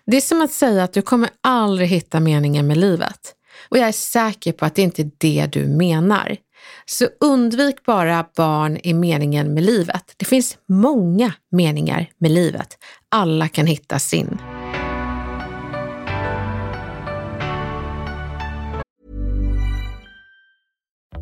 Det 0.05 0.17
är 0.17 0.21
som 0.21 0.41
att 0.41 0.51
säga 0.51 0.83
att 0.83 0.93
du 0.93 1.01
kommer 1.01 1.29
aldrig 1.43 1.87
hitta 1.87 2.19
meningen 2.19 2.67
med 2.67 2.77
livet. 2.77 3.33
Och 3.69 3.77
jag 3.77 3.87
är 3.87 3.91
säker 3.91 4.51
på 4.51 4.65
att 4.65 4.75
det 4.75 4.81
inte 4.81 5.01
är 5.01 5.11
det 5.17 5.47
du 5.51 5.67
menar. 5.67 6.37
Så 6.85 7.09
undvik 7.21 7.83
bara 7.85 8.25
barn 8.35 8.77
i 8.83 8.93
meningen 8.93 9.53
med 9.53 9.63
livet. 9.63 10.13
Det 10.17 10.25
finns 10.25 10.57
många 10.67 11.33
meningar 11.51 12.09
med 12.17 12.31
livet. 12.31 12.77
Alla 13.09 13.47
kan 13.47 13.67
hitta 13.67 13.99
sin. 13.99 14.39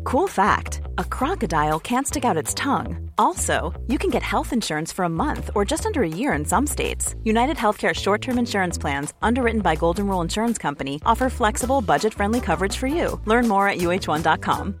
Cool 0.06 0.28
fact 0.28 0.82
a 0.98 1.04
crocodile 1.04 1.80
can't 1.80 2.06
stick 2.06 2.24
out 2.24 2.36
its 2.36 2.54
tongue. 2.54 3.10
Also, 3.18 3.74
you 3.88 3.98
can 3.98 4.08
get 4.08 4.22
health 4.22 4.52
insurance 4.52 4.92
for 4.92 5.04
a 5.04 5.08
month 5.08 5.50
or 5.56 5.64
just 5.64 5.84
under 5.84 6.04
a 6.04 6.08
year 6.08 6.32
in 6.32 6.44
some 6.44 6.64
states. 6.66 7.16
United 7.24 7.56
Healthcare 7.56 7.92
short 7.92 8.22
term 8.22 8.38
insurance 8.38 8.78
plans, 8.78 9.14
underwritten 9.20 9.62
by 9.62 9.74
Golden 9.74 10.06
Rule 10.06 10.20
Insurance 10.20 10.58
Company, 10.58 11.02
offer 11.04 11.28
flexible, 11.28 11.80
budget 11.80 12.14
friendly 12.14 12.40
coverage 12.40 12.76
for 12.76 12.86
you. 12.86 13.20
Learn 13.24 13.48
more 13.48 13.68
at 13.68 13.78
uh1.com. 13.78 14.80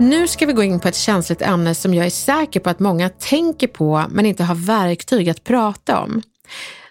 Nu 0.00 0.28
ska 0.28 0.46
vi 0.46 0.52
gå 0.52 0.62
in 0.62 0.80
på 0.80 0.88
ett 0.88 0.96
känsligt 0.96 1.42
ämne 1.42 1.74
som 1.74 1.94
jag 1.94 2.06
är 2.06 2.10
säker 2.10 2.60
på 2.60 2.70
att 2.70 2.80
många 2.80 3.08
tänker 3.08 3.66
på 3.66 4.04
men 4.10 4.26
inte 4.26 4.44
har 4.44 4.54
verktyg 4.54 5.28
att 5.28 5.44
prata 5.44 6.00
om. 6.00 6.22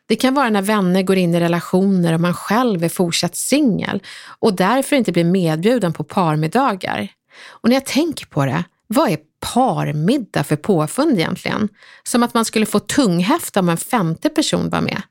Det 0.06 0.16
kan 0.16 0.34
vara 0.34 0.50
när 0.50 0.62
vänner 0.62 1.02
går 1.04 1.18
in 1.18 1.36
i 1.36 1.40
relationer 1.40 2.14
och 2.14 2.22
man 2.22 2.34
själv 2.34 2.84
är 2.84 2.90
fortsatt 2.90 3.36
singel 3.36 4.04
och 4.40 4.54
därför 4.56 4.96
inte 4.96 5.12
blir 5.12 5.24
medbjuden 5.24 5.94
på 5.94 6.04
parmiddagar. 6.04 7.08
Och 7.48 7.70
när 7.70 7.76
jag 7.76 7.86
tänker 7.86 8.26
på 8.26 8.46
det, 8.46 8.64
vad 8.88 9.10
är 9.10 9.18
parmiddag 9.54 10.44
för 10.44 10.56
påfund 10.56 11.20
egentligen? 11.20 11.70
Som 12.04 12.24
att 12.24 12.34
man 12.34 12.46
skulle 12.46 12.66
få 12.66 12.80
tunghäfta 12.80 13.60
om 13.60 13.70
en 13.70 13.78
femte 13.78 14.30
person 14.30 14.70
var 14.70 14.82
med. 14.82 15.02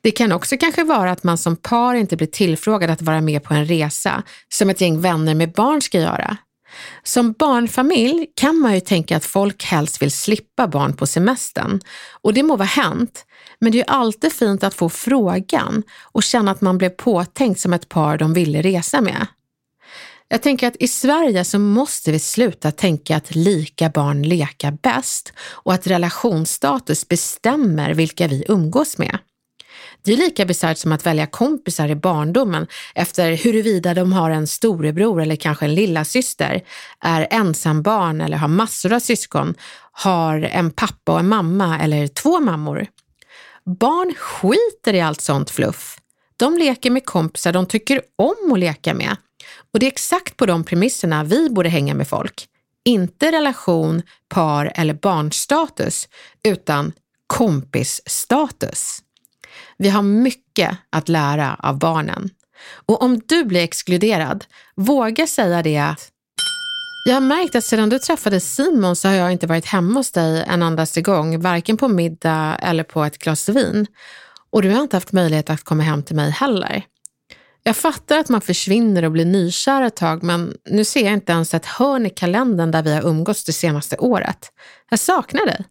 Det 0.00 0.10
kan 0.10 0.32
också 0.32 0.56
kanske 0.56 0.84
vara 0.84 1.12
att 1.12 1.24
man 1.24 1.38
som 1.38 1.56
par 1.56 1.94
inte 1.94 2.16
blir 2.16 2.26
tillfrågad 2.26 2.90
att 2.90 3.02
vara 3.02 3.20
med 3.20 3.42
på 3.42 3.54
en 3.54 3.66
resa, 3.66 4.22
som 4.48 4.70
ett 4.70 4.80
gäng 4.80 5.00
vänner 5.00 5.34
med 5.34 5.52
barn 5.52 5.82
ska 5.82 6.00
göra. 6.00 6.36
Som 7.02 7.32
barnfamilj 7.32 8.26
kan 8.36 8.58
man 8.58 8.74
ju 8.74 8.80
tänka 8.80 9.16
att 9.16 9.24
folk 9.24 9.64
helst 9.64 10.02
vill 10.02 10.12
slippa 10.12 10.66
barn 10.66 10.96
på 10.96 11.06
semestern. 11.06 11.80
Och 12.22 12.34
det 12.34 12.42
må 12.42 12.56
vara 12.56 12.66
hänt, 12.66 13.24
men 13.58 13.72
det 13.72 13.78
är 13.78 13.80
ju 13.80 13.94
alltid 13.94 14.32
fint 14.32 14.64
att 14.64 14.74
få 14.74 14.88
frågan 14.88 15.82
och 16.02 16.22
känna 16.22 16.50
att 16.50 16.60
man 16.60 16.78
blev 16.78 16.90
påtänkt 16.90 17.60
som 17.60 17.72
ett 17.72 17.88
par 17.88 18.18
de 18.18 18.34
ville 18.34 18.62
resa 18.62 19.00
med. 19.00 19.26
Jag 20.28 20.42
tänker 20.42 20.66
att 20.66 20.76
i 20.80 20.88
Sverige 20.88 21.44
så 21.44 21.58
måste 21.58 22.12
vi 22.12 22.18
sluta 22.18 22.70
tänka 22.70 23.16
att 23.16 23.34
lika 23.34 23.88
barn 23.88 24.22
leka 24.22 24.70
bäst 24.70 25.32
och 25.40 25.74
att 25.74 25.86
relationsstatus 25.86 27.08
bestämmer 27.08 27.94
vilka 27.94 28.28
vi 28.28 28.44
umgås 28.48 28.98
med. 28.98 29.18
Det 30.04 30.12
är 30.12 30.16
lika 30.16 30.44
bisarrt 30.44 30.78
som 30.78 30.92
att 30.92 31.06
välja 31.06 31.26
kompisar 31.26 31.88
i 31.88 31.94
barndomen 31.94 32.66
efter 32.94 33.36
huruvida 33.36 33.94
de 33.94 34.12
har 34.12 34.30
en 34.30 34.46
storebror 34.46 35.22
eller 35.22 35.36
kanske 35.36 35.64
en 35.64 35.74
lilla 35.74 36.04
syster, 36.04 36.62
är 37.00 37.28
ensambarn 37.30 38.20
eller 38.20 38.36
har 38.36 38.48
massor 38.48 38.92
av 38.92 39.00
syskon, 39.00 39.54
har 39.92 40.42
en 40.42 40.70
pappa 40.70 41.12
och 41.12 41.20
en 41.20 41.28
mamma 41.28 41.78
eller 41.80 42.06
två 42.06 42.40
mammor. 42.40 42.86
Barn 43.64 44.14
skiter 44.14 44.94
i 44.94 45.00
allt 45.00 45.20
sånt 45.20 45.50
fluff. 45.50 45.98
De 46.36 46.58
leker 46.58 46.90
med 46.90 47.06
kompisar 47.06 47.52
de 47.52 47.66
tycker 47.66 48.02
om 48.18 48.52
att 48.52 48.58
leka 48.58 48.94
med. 48.94 49.16
Och 49.72 49.78
det 49.78 49.86
är 49.86 49.90
exakt 49.90 50.36
på 50.36 50.46
de 50.46 50.64
premisserna 50.64 51.24
vi 51.24 51.50
borde 51.50 51.68
hänga 51.68 51.94
med 51.94 52.08
folk. 52.08 52.46
Inte 52.84 53.32
relation, 53.32 54.02
par 54.28 54.72
eller 54.74 54.94
barnstatus, 54.94 56.08
utan 56.44 56.92
kompisstatus. 57.26 58.98
Vi 59.82 59.88
har 59.88 60.02
mycket 60.02 60.78
att 60.90 61.08
lära 61.08 61.56
av 61.58 61.78
barnen. 61.78 62.30
Och 62.86 63.02
om 63.02 63.20
du 63.26 63.44
blir 63.44 63.60
exkluderad, 63.60 64.44
våga 64.76 65.26
säga 65.26 65.62
det 65.62 65.78
att 65.78 66.08
jag 67.04 67.14
har 67.14 67.20
märkt 67.20 67.54
att 67.54 67.64
sedan 67.64 67.88
du 67.88 67.98
träffade 67.98 68.40
Simon 68.40 68.96
så 68.96 69.08
har 69.08 69.14
jag 69.14 69.32
inte 69.32 69.46
varit 69.46 69.66
hemma 69.66 70.00
hos 70.00 70.10
dig 70.12 70.44
en 70.48 70.62
endaste 70.62 71.02
gång, 71.02 71.40
varken 71.40 71.76
på 71.76 71.88
middag 71.88 72.56
eller 72.62 72.84
på 72.84 73.04
ett 73.04 73.18
glas 73.18 73.48
vin. 73.48 73.86
Och 74.50 74.62
du 74.62 74.70
har 74.70 74.82
inte 74.82 74.96
haft 74.96 75.12
möjlighet 75.12 75.50
att 75.50 75.64
komma 75.64 75.82
hem 75.82 76.02
till 76.02 76.16
mig 76.16 76.30
heller. 76.30 76.84
Jag 77.62 77.76
fattar 77.76 78.18
att 78.18 78.28
man 78.28 78.40
försvinner 78.40 79.04
och 79.04 79.12
blir 79.12 79.24
nykär 79.24 79.82
ett 79.82 79.96
tag, 79.96 80.22
men 80.22 80.56
nu 80.70 80.84
ser 80.84 81.04
jag 81.04 81.12
inte 81.12 81.32
ens 81.32 81.54
ett 81.54 81.66
hörn 81.66 82.06
i 82.06 82.10
kalendern 82.10 82.70
där 82.70 82.82
vi 82.82 82.94
har 82.94 83.02
umgåtts 83.02 83.44
det 83.44 83.52
senaste 83.52 83.96
året. 83.96 84.52
Jag 84.90 84.98
saknar 84.98 85.46
dig. 85.46 85.64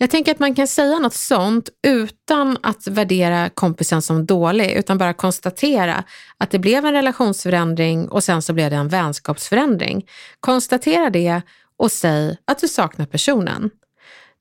Jag 0.00 0.10
tänker 0.10 0.32
att 0.32 0.38
man 0.38 0.54
kan 0.54 0.68
säga 0.68 0.98
något 0.98 1.14
sånt 1.14 1.68
utan 1.86 2.58
att 2.62 2.86
värdera 2.86 3.48
kompisen 3.48 4.02
som 4.02 4.26
dålig, 4.26 4.70
utan 4.70 4.98
bara 4.98 5.12
konstatera 5.12 6.04
att 6.38 6.50
det 6.50 6.58
blev 6.58 6.86
en 6.86 6.92
relationsförändring 6.92 8.08
och 8.08 8.24
sen 8.24 8.42
så 8.42 8.52
blev 8.52 8.70
det 8.70 8.76
en 8.76 8.88
vänskapsförändring. 8.88 10.06
Konstatera 10.40 11.10
det 11.10 11.42
och 11.78 11.92
säg 11.92 12.38
att 12.44 12.58
du 12.58 12.68
saknar 12.68 13.06
personen. 13.06 13.70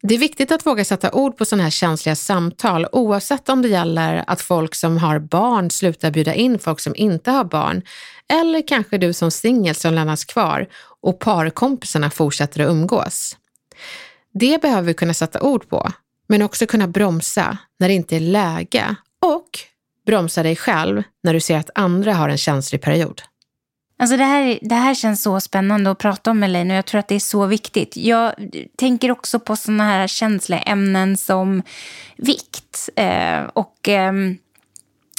Det 0.01 0.13
är 0.13 0.19
viktigt 0.19 0.51
att 0.51 0.65
våga 0.65 0.85
sätta 0.85 1.11
ord 1.11 1.37
på 1.37 1.45
sådana 1.45 1.63
här 1.63 1.69
känsliga 1.69 2.15
samtal 2.15 2.87
oavsett 2.91 3.49
om 3.49 3.61
det 3.61 3.67
gäller 3.67 4.23
att 4.27 4.41
folk 4.41 4.75
som 4.75 4.97
har 4.97 5.19
barn 5.19 5.69
slutar 5.71 6.11
bjuda 6.11 6.33
in 6.33 6.59
folk 6.59 6.79
som 6.79 6.95
inte 6.95 7.31
har 7.31 7.43
barn 7.43 7.81
eller 8.33 8.67
kanske 8.67 8.97
du 8.97 9.13
som 9.13 9.31
singel 9.31 9.75
som 9.75 9.93
lämnas 9.93 10.25
kvar 10.25 10.67
och 11.01 11.19
parkompisarna 11.19 12.09
fortsätter 12.09 12.61
att 12.61 12.69
umgås. 12.69 13.35
Det 14.39 14.61
behöver 14.61 14.87
vi 14.87 14.93
kunna 14.93 15.13
sätta 15.13 15.41
ord 15.41 15.69
på, 15.69 15.91
men 16.27 16.41
också 16.41 16.65
kunna 16.65 16.87
bromsa 16.87 17.57
när 17.79 17.87
det 17.87 17.93
inte 17.93 18.15
är 18.15 18.19
läge 18.19 18.95
och 19.21 19.49
bromsa 20.05 20.43
dig 20.43 20.55
själv 20.55 21.03
när 21.23 21.33
du 21.33 21.39
ser 21.39 21.57
att 21.57 21.69
andra 21.75 22.13
har 22.13 22.29
en 22.29 22.37
känslig 22.37 22.81
period. 22.81 23.21
Alltså 23.99 24.17
det, 24.17 24.23
här, 24.23 24.59
det 24.61 24.75
här 24.75 24.95
känns 24.95 25.23
så 25.23 25.39
spännande 25.39 25.91
att 25.91 25.97
prata 25.97 26.31
om 26.31 26.43
Elaine 26.43 26.71
och 26.71 26.77
jag 26.77 26.85
tror 26.85 26.99
att 26.99 27.07
det 27.07 27.15
är 27.15 27.19
så 27.19 27.45
viktigt. 27.45 27.97
Jag 27.97 28.33
tänker 28.77 29.11
också 29.11 29.39
på 29.39 29.55
sådana 29.55 29.83
här 29.83 30.07
känsliga 30.07 30.59
ämnen 30.59 31.17
som 31.17 31.61
vikt. 32.17 32.89
Eh, 32.95 33.39
och 33.53 33.89
eh, 33.89 34.13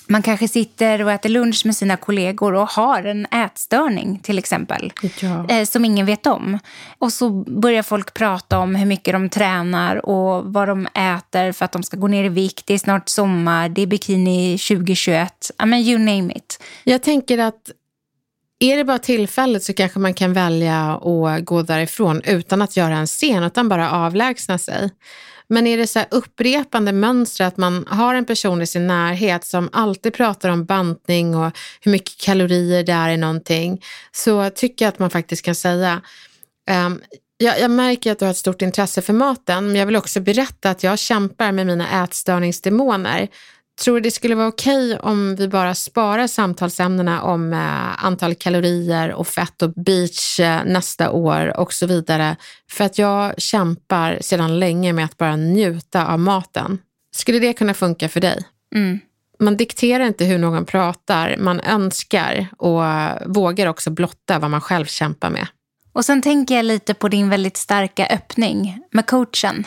man 0.08 0.22
kanske 0.22 0.48
sitter 0.48 1.02
och 1.04 1.12
äter 1.12 1.28
lunch 1.28 1.62
med 1.66 1.76
sina 1.76 1.96
kollegor 1.96 2.54
och 2.54 2.68
har 2.68 3.02
en 3.02 3.26
ätstörning 3.26 4.18
till 4.22 4.38
exempel. 4.38 4.92
Ja. 5.20 5.48
Eh, 5.48 5.64
som 5.64 5.84
ingen 5.84 6.06
vet 6.06 6.26
om. 6.26 6.58
Och 6.98 7.12
så 7.12 7.30
börjar 7.30 7.82
folk 7.82 8.14
prata 8.14 8.58
om 8.58 8.74
hur 8.74 8.86
mycket 8.86 9.12
de 9.12 9.28
tränar 9.28 10.06
och 10.06 10.44
vad 10.52 10.68
de 10.68 10.86
äter 10.86 11.52
för 11.52 11.64
att 11.64 11.72
de 11.72 11.82
ska 11.82 11.96
gå 11.96 12.08
ner 12.08 12.24
i 12.24 12.28
vikt. 12.28 12.66
Det 12.66 12.74
är 12.74 12.78
snart 12.78 13.08
sommar, 13.08 13.68
det 13.68 13.82
är 13.82 13.86
bikini 13.86 14.58
2021. 14.58 15.50
I 15.62 15.66
mean, 15.66 15.82
you 15.82 15.98
name 15.98 16.34
it. 16.34 16.62
Jag 16.84 17.02
tänker 17.02 17.38
att 17.38 17.70
är 18.60 18.76
det 18.76 18.84
bara 18.84 18.98
tillfället 18.98 19.62
så 19.62 19.72
kanske 19.72 19.98
man 19.98 20.14
kan 20.14 20.32
välja 20.32 20.94
att 20.94 21.44
gå 21.44 21.62
därifrån 21.62 22.20
utan 22.24 22.62
att 22.62 22.76
göra 22.76 22.96
en 22.96 23.06
scen, 23.06 23.42
utan 23.42 23.68
bara 23.68 23.90
avlägsna 23.90 24.58
sig. 24.58 24.90
Men 25.48 25.66
är 25.66 25.76
det 25.76 25.86
så 25.86 26.00
upprepande 26.10 26.92
mönster 26.92 27.44
att 27.44 27.56
man 27.56 27.86
har 27.88 28.14
en 28.14 28.24
person 28.24 28.62
i 28.62 28.66
sin 28.66 28.86
närhet 28.86 29.44
som 29.44 29.68
alltid 29.72 30.14
pratar 30.14 30.48
om 30.48 30.64
bantning 30.64 31.34
och 31.34 31.58
hur 31.80 31.92
mycket 31.92 32.20
kalorier 32.20 32.82
det 32.82 32.92
är 32.92 33.08
i 33.08 33.16
någonting, 33.16 33.84
så 34.12 34.50
tycker 34.50 34.84
jag 34.84 34.92
att 34.92 34.98
man 34.98 35.10
faktiskt 35.10 35.42
kan 35.44 35.54
säga 35.54 36.02
um, 36.86 37.00
jag, 37.40 37.60
jag, 37.60 37.70
märker 37.70 38.12
att 38.12 38.18
du 38.18 38.24
har 38.24 38.30
ett 38.30 38.36
stort 38.36 38.62
intresse 38.62 39.02
för 39.02 39.12
maten, 39.12 39.66
men 39.66 39.76
jag 39.76 39.86
vill 39.86 39.96
också 39.96 40.20
berätta 40.20 40.70
att 40.70 40.82
jag 40.82 40.98
kämpar 40.98 41.52
med 41.52 41.66
mina 41.66 42.04
ätstörningsdemoner. 42.04 43.28
Tror 43.80 43.94
du 43.94 44.00
det 44.00 44.10
skulle 44.10 44.34
vara 44.34 44.48
okej 44.48 44.94
okay 44.94 45.10
om 45.10 45.36
vi 45.36 45.48
bara 45.48 45.74
sparar 45.74 46.26
samtalsämnena 46.26 47.22
om 47.22 47.52
eh, 47.52 48.04
antal 48.04 48.34
kalorier 48.34 49.12
och 49.12 49.26
fett 49.26 49.62
och 49.62 49.72
beach 49.72 50.40
eh, 50.40 50.64
nästa 50.64 51.10
år 51.10 51.60
och 51.60 51.72
så 51.72 51.86
vidare? 51.86 52.36
För 52.70 52.84
att 52.84 52.98
jag 52.98 53.40
kämpar 53.40 54.18
sedan 54.20 54.58
länge 54.58 54.92
med 54.92 55.04
att 55.04 55.16
bara 55.16 55.36
njuta 55.36 56.06
av 56.06 56.18
maten. 56.18 56.78
Skulle 57.16 57.38
det 57.38 57.52
kunna 57.52 57.74
funka 57.74 58.08
för 58.08 58.20
dig? 58.20 58.42
Mm. 58.74 58.98
Man 59.40 59.56
dikterar 59.56 60.04
inte 60.04 60.24
hur 60.24 60.38
någon 60.38 60.64
pratar, 60.64 61.36
man 61.38 61.60
önskar 61.60 62.46
och 62.58 62.82
vågar 63.26 63.66
också 63.66 63.90
blotta 63.90 64.38
vad 64.38 64.50
man 64.50 64.60
själv 64.60 64.86
kämpar 64.86 65.30
med. 65.30 65.46
Och 65.92 66.04
sen 66.04 66.22
tänker 66.22 66.56
jag 66.56 66.64
lite 66.64 66.94
på 66.94 67.08
din 67.08 67.28
väldigt 67.28 67.56
starka 67.56 68.06
öppning 68.06 68.82
med 68.90 69.06
coachen. 69.06 69.66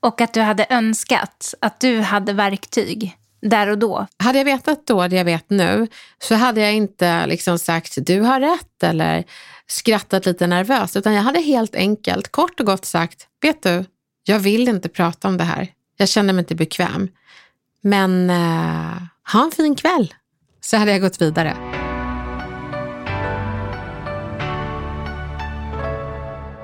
Och 0.00 0.20
att 0.20 0.34
du 0.34 0.40
hade 0.40 0.66
önskat 0.70 1.54
att 1.60 1.80
du 1.80 2.00
hade 2.00 2.32
verktyg 2.32 3.16
där 3.40 3.66
och 3.66 3.78
då. 3.78 4.06
Hade 4.18 4.38
jag 4.38 4.44
vetat 4.44 4.86
då 4.86 5.08
det 5.08 5.16
jag 5.16 5.24
vet 5.24 5.50
nu 5.50 5.86
så 6.22 6.34
hade 6.34 6.60
jag 6.60 6.74
inte 6.74 7.26
liksom 7.26 7.58
sagt 7.58 8.06
du 8.06 8.20
har 8.20 8.40
rätt 8.40 8.82
eller 8.82 9.24
skrattat 9.66 10.26
lite 10.26 10.46
nervöst 10.46 10.96
utan 10.96 11.12
jag 11.12 11.22
hade 11.22 11.40
helt 11.40 11.74
enkelt 11.74 12.32
kort 12.32 12.60
och 12.60 12.66
gott 12.66 12.84
sagt 12.84 13.26
vet 13.42 13.62
du, 13.62 13.84
jag 14.24 14.38
vill 14.38 14.68
inte 14.68 14.88
prata 14.88 15.28
om 15.28 15.36
det 15.36 15.44
här. 15.44 15.68
Jag 15.96 16.08
känner 16.08 16.32
mig 16.32 16.40
inte 16.40 16.54
bekväm. 16.54 17.08
Men 17.82 18.30
eh, 18.30 19.02
ha 19.32 19.44
en 19.44 19.50
fin 19.50 19.74
kväll. 19.74 20.14
Så 20.60 20.76
hade 20.76 20.90
jag 20.92 21.00
gått 21.00 21.22
vidare. 21.22 21.79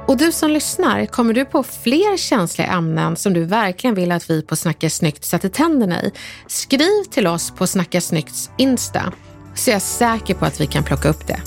Och 0.06 0.16
du 0.16 0.32
som 0.32 0.50
lyssnar, 0.50 1.06
kommer 1.06 1.34
du 1.34 1.44
på 1.44 1.62
fler 1.62 2.16
känsliga 2.16 2.68
ämnen 2.68 3.16
som 3.16 3.32
du 3.32 3.44
verkligen 3.44 3.94
vill 3.94 4.12
att 4.12 4.30
vi 4.30 4.42
på 4.42 4.56
Snacka 4.56 4.90
snyggt 4.90 5.24
sätter 5.24 5.48
tänderna 5.48 6.02
i? 6.02 6.12
Skriv 6.46 7.02
till 7.10 7.26
oss 7.26 7.50
på 7.50 7.66
Snacka 7.66 8.00
snyggts 8.00 8.50
Insta 8.58 9.12
så 9.54 9.70
är 9.70 9.72
jag 9.72 9.82
säker 9.82 10.34
på 10.34 10.44
att 10.44 10.60
vi 10.60 10.66
kan 10.66 10.84
plocka 10.84 11.08
upp 11.08 11.26
det. 11.26 11.40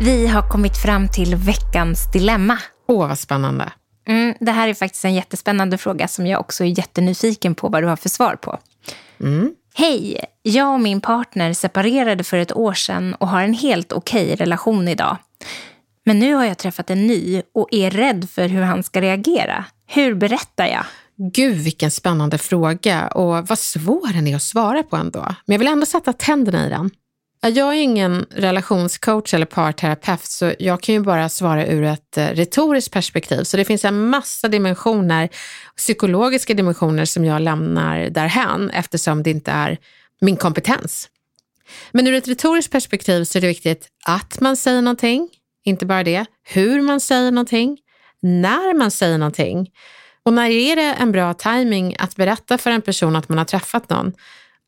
Vi 0.00 0.26
har 0.26 0.48
kommit 0.48 0.76
fram 0.76 1.08
till 1.08 1.36
veckans 1.36 2.12
dilemma. 2.12 2.58
Åh, 2.88 3.08
vad 3.08 3.18
spännande. 3.18 3.72
Mm, 4.06 4.34
det 4.40 4.52
här 4.52 4.68
är 4.68 4.74
faktiskt 4.74 5.04
en 5.04 5.14
jättespännande 5.14 5.78
fråga 5.78 6.08
som 6.08 6.26
jag 6.26 6.40
också 6.40 6.64
är 6.64 6.78
jättenyfiken 6.78 7.54
på 7.54 7.68
vad 7.68 7.82
du 7.82 7.86
har 7.86 7.96
för 7.96 8.08
svar 8.08 8.36
på. 8.36 8.58
Mm. 9.20 9.54
Hej! 9.74 10.24
Jag 10.42 10.74
och 10.74 10.80
min 10.80 11.00
partner 11.00 11.52
separerade 11.52 12.24
för 12.24 12.36
ett 12.36 12.56
år 12.56 12.72
sedan 12.72 13.14
och 13.14 13.28
har 13.28 13.42
en 13.42 13.54
helt 13.54 13.92
okej 13.92 14.36
relation 14.36 14.88
idag. 14.88 15.16
Men 16.04 16.18
nu 16.18 16.34
har 16.34 16.44
jag 16.44 16.58
träffat 16.58 16.90
en 16.90 17.06
ny 17.06 17.42
och 17.54 17.68
är 17.70 17.90
rädd 17.90 18.28
för 18.30 18.48
hur 18.48 18.62
han 18.62 18.82
ska 18.82 19.00
reagera. 19.00 19.64
Hur 19.86 20.14
berättar 20.14 20.66
jag? 20.66 20.84
Gud, 21.16 21.56
vilken 21.56 21.90
spännande 21.90 22.38
fråga 22.38 23.08
och 23.08 23.48
vad 23.48 23.58
svår 23.58 24.12
den 24.12 24.26
är 24.26 24.36
att 24.36 24.42
svara 24.42 24.82
på 24.82 24.96
ändå. 24.96 25.20
Men 25.20 25.54
jag 25.54 25.58
vill 25.58 25.68
ändå 25.68 25.86
sätta 25.86 26.12
tänderna 26.12 26.66
i 26.66 26.68
den. 26.68 26.90
Jag 27.52 27.68
är 27.68 27.82
ingen 27.82 28.26
relationscoach 28.30 29.34
eller 29.34 29.46
parterapeut 29.46 30.24
så 30.24 30.52
jag 30.58 30.80
kan 30.80 30.94
ju 30.94 31.00
bara 31.00 31.28
svara 31.28 31.66
ur 31.66 31.82
ett 31.82 32.18
eh, 32.18 32.26
retoriskt 32.26 32.92
perspektiv. 32.92 33.42
Så 33.42 33.56
det 33.56 33.64
finns 33.64 33.84
en 33.84 34.08
massa 34.08 34.48
dimensioner, 34.48 35.28
psykologiska 35.76 36.54
dimensioner 36.54 37.04
som 37.04 37.24
jag 37.24 37.42
lämnar 37.42 38.10
därhän 38.10 38.70
eftersom 38.70 39.22
det 39.22 39.30
inte 39.30 39.50
är 39.50 39.78
min 40.20 40.36
kompetens. 40.36 41.08
Men 41.92 42.06
ur 42.06 42.14
ett 42.14 42.28
retoriskt 42.28 42.72
perspektiv 42.72 43.24
så 43.24 43.38
är 43.38 43.40
det 43.40 43.48
viktigt 43.48 43.88
att 44.04 44.40
man 44.40 44.56
säger 44.56 44.82
någonting, 44.82 45.28
inte 45.64 45.86
bara 45.86 46.04
det, 46.04 46.26
hur 46.42 46.82
man 46.82 47.00
säger 47.00 47.30
någonting, 47.30 47.78
när 48.20 48.74
man 48.74 48.90
säger 48.90 49.18
någonting. 49.18 49.70
Och 50.22 50.32
när 50.32 50.50
är 50.50 50.76
det 50.76 50.94
en 51.00 51.12
bra 51.12 51.34
timing 51.34 51.96
att 51.98 52.16
berätta 52.16 52.58
för 52.58 52.70
en 52.70 52.82
person 52.82 53.16
att 53.16 53.28
man 53.28 53.38
har 53.38 53.44
träffat 53.44 53.90
någon? 53.90 54.12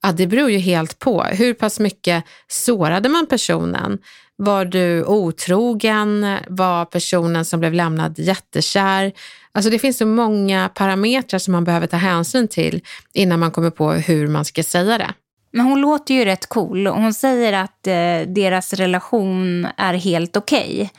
Ja, 0.03 0.13
det 0.13 0.27
beror 0.27 0.51
ju 0.51 0.59
helt 0.59 0.99
på. 0.99 1.23
Hur 1.23 1.55
pass 1.55 1.81
mycket 1.81 2.25
sårade 2.49 3.09
man 3.09 3.27
personen? 3.27 3.99
Var 4.37 4.65
du 4.65 5.05
otrogen? 5.05 6.37
Var 6.49 6.85
personen 6.85 7.45
som 7.45 7.61
blev 7.61 7.73
lämnad 7.75 8.19
jättekär? 8.19 9.13
Alltså 9.53 9.71
det 9.71 9.79
finns 9.79 9.99
så 9.99 10.07
många 10.07 10.69
parametrar 10.69 11.39
som 11.39 11.53
man 11.53 11.65
behöver 11.65 11.87
ta 11.87 11.97
hänsyn 11.97 12.49
till 12.49 12.81
innan 13.13 13.41
man 13.41 13.51
kommer 13.51 13.71
på 13.71 13.93
hur 13.93 14.29
man 14.29 14.45
ska 14.45 14.63
säga 14.63 14.99
det. 14.99 15.15
Men 15.57 15.67
hon 15.67 15.81
låter 15.81 16.15
ju 16.15 16.25
rätt 16.25 16.47
cool. 16.47 16.87
Hon 16.87 17.15
säger 17.15 17.53
att 17.53 17.87
eh, 17.87 18.33
deras 18.35 18.73
relation 18.73 19.69
är 19.77 19.95
helt 19.95 20.37
okej. 20.37 20.91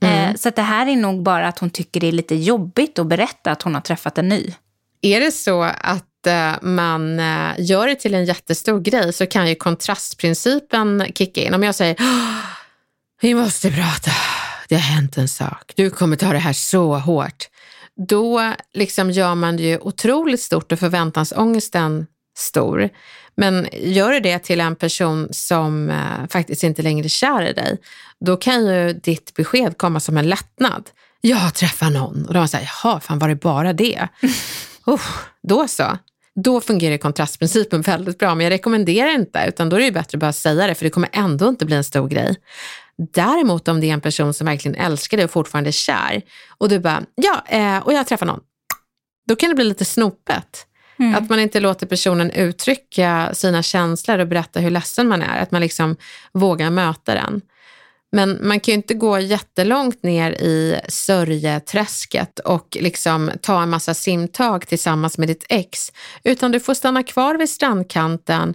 Okay. 0.00 0.10
Eh, 0.10 0.24
mm. 0.24 0.36
så 0.36 0.50
det 0.50 0.62
här 0.62 0.86
är 0.86 0.96
nog 0.96 1.22
bara 1.22 1.48
att 1.48 1.58
hon 1.58 1.70
tycker 1.70 2.00
det 2.00 2.06
är 2.06 2.12
lite 2.12 2.34
jobbigt 2.34 2.98
att 2.98 3.06
berätta 3.06 3.50
att 3.50 3.62
hon 3.62 3.74
har 3.74 3.80
träffat 3.80 4.18
en 4.18 4.28
ny. 4.28 4.54
Är 5.02 5.20
det 5.20 5.32
så 5.32 5.62
att 5.62 6.26
eh, 6.26 6.52
man 6.62 7.20
eh, 7.20 7.50
gör 7.58 7.86
det 7.86 7.94
till 7.94 8.14
en 8.14 8.24
jättestor 8.24 8.80
grej 8.80 9.12
så 9.12 9.26
kan 9.26 9.48
ju 9.48 9.54
kontrastprincipen 9.54 11.06
kicka 11.14 11.42
in. 11.42 11.54
Om 11.54 11.62
jag 11.62 11.74
säger 11.74 11.96
vi 13.22 13.34
måste 13.34 13.70
prata, 13.70 14.10
det 14.68 14.74
har 14.74 14.82
hänt 14.82 15.18
en 15.18 15.28
sak, 15.28 15.72
du 15.76 15.90
kommer 15.90 16.16
ta 16.16 16.32
det 16.32 16.38
här 16.38 16.52
så 16.52 16.94
hårt. 16.94 17.48
Då 18.08 18.52
liksom 18.74 19.10
gör 19.10 19.34
man 19.34 19.56
det 19.56 19.62
ju 19.62 19.78
otroligt 19.78 20.40
stort 20.40 20.72
och 20.72 20.78
förväntansångesten 20.78 22.06
stor. 22.36 22.88
Men 23.36 23.68
gör 23.72 24.12
du 24.12 24.20
det 24.20 24.38
till 24.38 24.60
en 24.60 24.76
person 24.76 25.28
som 25.30 25.90
eh, 25.90 26.28
faktiskt 26.30 26.62
inte 26.62 26.82
längre 26.82 27.06
är 27.06 27.08
kär 27.08 27.42
i 27.42 27.52
dig, 27.52 27.78
då 28.20 28.36
kan 28.36 28.66
ju 28.66 28.92
ditt 28.92 29.34
besked 29.34 29.78
komma 29.78 30.00
som 30.00 30.16
en 30.16 30.28
lättnad. 30.28 30.90
Jag 31.20 31.36
har 31.36 31.50
träffat 31.50 31.92
någon 31.92 32.26
och 32.26 32.34
då 32.34 32.46
säger 32.46 32.70
jaha, 32.82 33.00
fan 33.00 33.18
var 33.18 33.28
det 33.28 33.34
bara 33.34 33.72
det? 33.72 34.08
uh, 34.88 35.00
då 35.42 35.68
så. 35.68 35.98
Då 36.34 36.60
fungerar 36.60 36.96
kontrastprincipen 36.96 37.82
väldigt 37.82 38.18
bra, 38.18 38.34
men 38.34 38.44
jag 38.44 38.50
rekommenderar 38.50 39.14
inte, 39.14 39.44
utan 39.48 39.68
då 39.68 39.76
är 39.76 39.80
det 39.80 39.92
bättre 39.92 40.16
att 40.16 40.20
bara 40.20 40.32
säga 40.32 40.66
det, 40.66 40.74
för 40.74 40.84
det 40.84 40.90
kommer 40.90 41.08
ändå 41.12 41.48
inte 41.48 41.66
bli 41.66 41.76
en 41.76 41.84
stor 41.84 42.08
grej. 42.08 42.36
Däremot 43.12 43.68
om 43.68 43.80
det 43.80 43.88
är 43.88 43.92
en 43.92 44.00
person 44.00 44.34
som 44.34 44.46
verkligen 44.46 44.74
älskar 44.74 45.16
dig 45.16 45.24
och 45.24 45.30
fortfarande 45.30 45.70
är 45.70 45.72
kär 45.72 46.22
och 46.58 46.68
du 46.68 46.78
bara, 46.78 47.02
ja, 47.14 47.44
eh, 47.48 47.78
och 47.78 47.92
jag 47.92 47.98
har 47.98 48.04
träffat 48.04 48.28
någon. 48.28 48.40
Då 49.28 49.36
kan 49.36 49.48
det 49.48 49.54
bli 49.54 49.64
lite 49.64 49.84
snopet. 49.84 50.66
Mm. 50.98 51.14
Att 51.14 51.30
man 51.30 51.40
inte 51.40 51.60
låter 51.60 51.86
personen 51.86 52.30
uttrycka 52.30 53.30
sina 53.32 53.62
känslor 53.62 54.18
och 54.18 54.28
berätta 54.28 54.60
hur 54.60 54.70
ledsen 54.70 55.08
man 55.08 55.22
är. 55.22 55.42
Att 55.42 55.50
man 55.50 55.60
liksom 55.60 55.96
vågar 56.32 56.70
möta 56.70 57.14
den. 57.14 57.40
Men 58.12 58.38
man 58.42 58.60
kan 58.60 58.72
ju 58.72 58.76
inte 58.76 58.94
gå 58.94 59.18
jättelångt 59.18 60.02
ner 60.02 60.30
i 60.30 60.80
sörjeträsket 60.88 62.38
och 62.38 62.76
liksom 62.80 63.30
ta 63.42 63.62
en 63.62 63.70
massa 63.70 63.94
simtag 63.94 64.66
tillsammans 64.66 65.18
med 65.18 65.28
ditt 65.28 65.46
ex. 65.48 65.92
Utan 66.24 66.52
du 66.52 66.60
får 66.60 66.74
stanna 66.74 67.02
kvar 67.02 67.34
vid 67.34 67.48
strandkanten, 67.48 68.54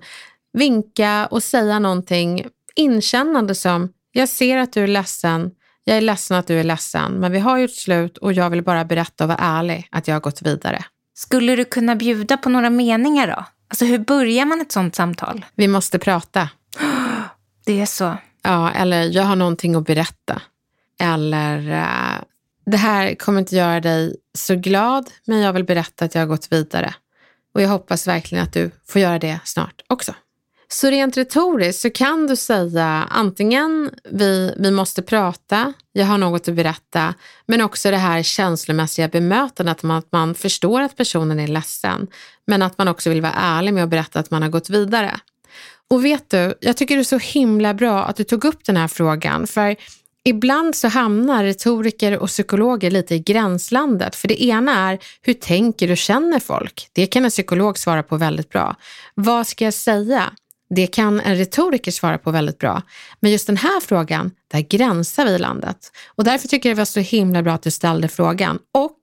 vinka 0.53 1.27
och 1.31 1.43
säga 1.43 1.79
någonting 1.79 2.45
inkännande 2.75 3.55
som 3.55 3.93
jag 4.11 4.29
ser 4.29 4.57
att 4.57 4.73
du 4.73 4.83
är 4.83 4.87
ledsen, 4.87 5.51
Jag 5.83 5.97
är 5.97 6.01
ledsen 6.01 6.37
att 6.37 6.47
du 6.47 6.59
är 6.59 6.63
ledsen, 6.63 7.13
men 7.13 7.31
vi 7.31 7.39
har 7.39 7.57
gjort 7.57 7.71
slut 7.71 8.17
och 8.17 8.33
jag 8.33 8.49
vill 8.49 8.63
bara 8.63 8.85
berätta 8.85 9.23
och 9.23 9.27
vara 9.27 9.39
ärlig 9.41 9.87
att 9.91 10.07
jag 10.07 10.15
har 10.15 10.21
gått 10.21 10.41
vidare. 10.41 10.85
Skulle 11.17 11.55
du 11.55 11.65
kunna 11.65 11.95
bjuda 11.95 12.37
på 12.37 12.49
några 12.49 12.69
meningar 12.69 13.27
då? 13.27 13.45
Alltså 13.67 13.85
hur 13.85 13.99
börjar 13.99 14.45
man 14.45 14.61
ett 14.61 14.71
sånt 14.71 14.95
samtal? 14.95 15.45
Vi 15.55 15.67
måste 15.67 15.99
prata. 15.99 16.49
Det 17.65 17.81
är 17.81 17.85
så. 17.85 18.17
Ja, 18.41 18.71
eller 18.71 19.03
jag 19.03 19.23
har 19.23 19.35
någonting 19.35 19.75
att 19.75 19.85
berätta. 19.85 20.41
Eller 20.99 21.57
uh, 21.57 22.21
det 22.65 22.77
här 22.77 23.15
kommer 23.15 23.39
inte 23.39 23.55
göra 23.55 23.79
dig 23.79 24.15
så 24.33 24.55
glad, 24.55 25.09
men 25.25 25.39
jag 25.39 25.53
vill 25.53 25.63
berätta 25.63 26.05
att 26.05 26.15
jag 26.15 26.21
har 26.21 26.27
gått 26.27 26.51
vidare. 26.51 26.93
Och 27.53 27.61
jag 27.61 27.69
hoppas 27.69 28.07
verkligen 28.07 28.43
att 28.43 28.53
du 28.53 28.71
får 28.87 29.01
göra 29.01 29.19
det 29.19 29.39
snart 29.43 29.81
också. 29.87 30.13
Så 30.69 30.89
rent 30.89 31.17
retoriskt 31.17 31.81
så 31.81 31.89
kan 31.89 32.27
du 32.27 32.35
säga 32.35 33.07
antingen 33.11 33.91
vi, 34.11 34.53
vi 34.57 34.71
måste 34.71 35.01
prata, 35.01 35.73
jag 35.93 36.05
har 36.05 36.17
något 36.17 36.47
att 36.47 36.55
berätta, 36.55 37.13
men 37.45 37.61
också 37.61 37.91
det 37.91 37.97
här 37.97 38.23
känslomässiga 38.23 39.07
bemötandet, 39.07 39.77
att 39.77 39.83
man, 39.83 39.97
att 39.97 40.11
man 40.11 40.35
förstår 40.35 40.81
att 40.81 40.97
personen 40.97 41.39
är 41.39 41.47
ledsen, 41.47 42.07
men 42.47 42.61
att 42.61 42.77
man 42.77 42.87
också 42.87 43.09
vill 43.09 43.21
vara 43.21 43.33
ärlig 43.33 43.73
med 43.73 43.83
att 43.83 43.89
berätta 43.89 44.19
att 44.19 44.31
man 44.31 44.41
har 44.41 44.49
gått 44.49 44.69
vidare. 44.69 45.19
Och 45.89 46.05
vet 46.05 46.29
du, 46.29 46.53
jag 46.59 46.77
tycker 46.77 46.95
det 46.95 47.01
är 47.01 47.03
så 47.03 47.17
himla 47.17 47.73
bra 47.73 48.03
att 48.03 48.15
du 48.15 48.23
tog 48.23 48.45
upp 48.45 48.65
den 48.65 48.77
här 48.77 48.87
frågan, 48.87 49.47
för 49.47 49.75
Ibland 50.23 50.75
så 50.75 50.87
hamnar 50.87 51.43
retoriker 51.43 52.17
och 52.17 52.27
psykologer 52.27 52.91
lite 52.91 53.15
i 53.15 53.19
gränslandet. 53.19 54.15
För 54.15 54.27
det 54.27 54.43
ena 54.43 54.89
är, 54.89 54.99
hur 55.21 55.33
tänker 55.33 55.91
och 55.91 55.97
känner 55.97 56.39
folk? 56.39 56.89
Det 56.93 57.05
kan 57.05 57.25
en 57.25 57.31
psykolog 57.31 57.77
svara 57.77 58.03
på 58.03 58.17
väldigt 58.17 58.49
bra. 58.49 58.75
Vad 59.13 59.47
ska 59.47 59.65
jag 59.65 59.73
säga? 59.73 60.31
Det 60.69 60.87
kan 60.87 61.19
en 61.19 61.35
retoriker 61.35 61.91
svara 61.91 62.17
på 62.17 62.31
väldigt 62.31 62.57
bra. 62.57 62.81
Men 63.19 63.31
just 63.31 63.47
den 63.47 63.57
här 63.57 63.81
frågan, 63.81 64.31
där 64.51 64.59
gränsar 64.59 65.25
vi 65.25 65.31
i 65.31 65.37
landet. 65.37 65.77
Och 66.15 66.23
därför 66.23 66.47
tycker 66.47 66.69
jag 66.69 66.75
det 66.75 66.81
var 66.81 66.85
så 66.85 66.99
himla 66.99 67.43
bra 67.43 67.53
att 67.53 67.63
du 67.63 67.71
ställde 67.71 68.07
frågan. 68.07 68.59
Och 68.73 68.97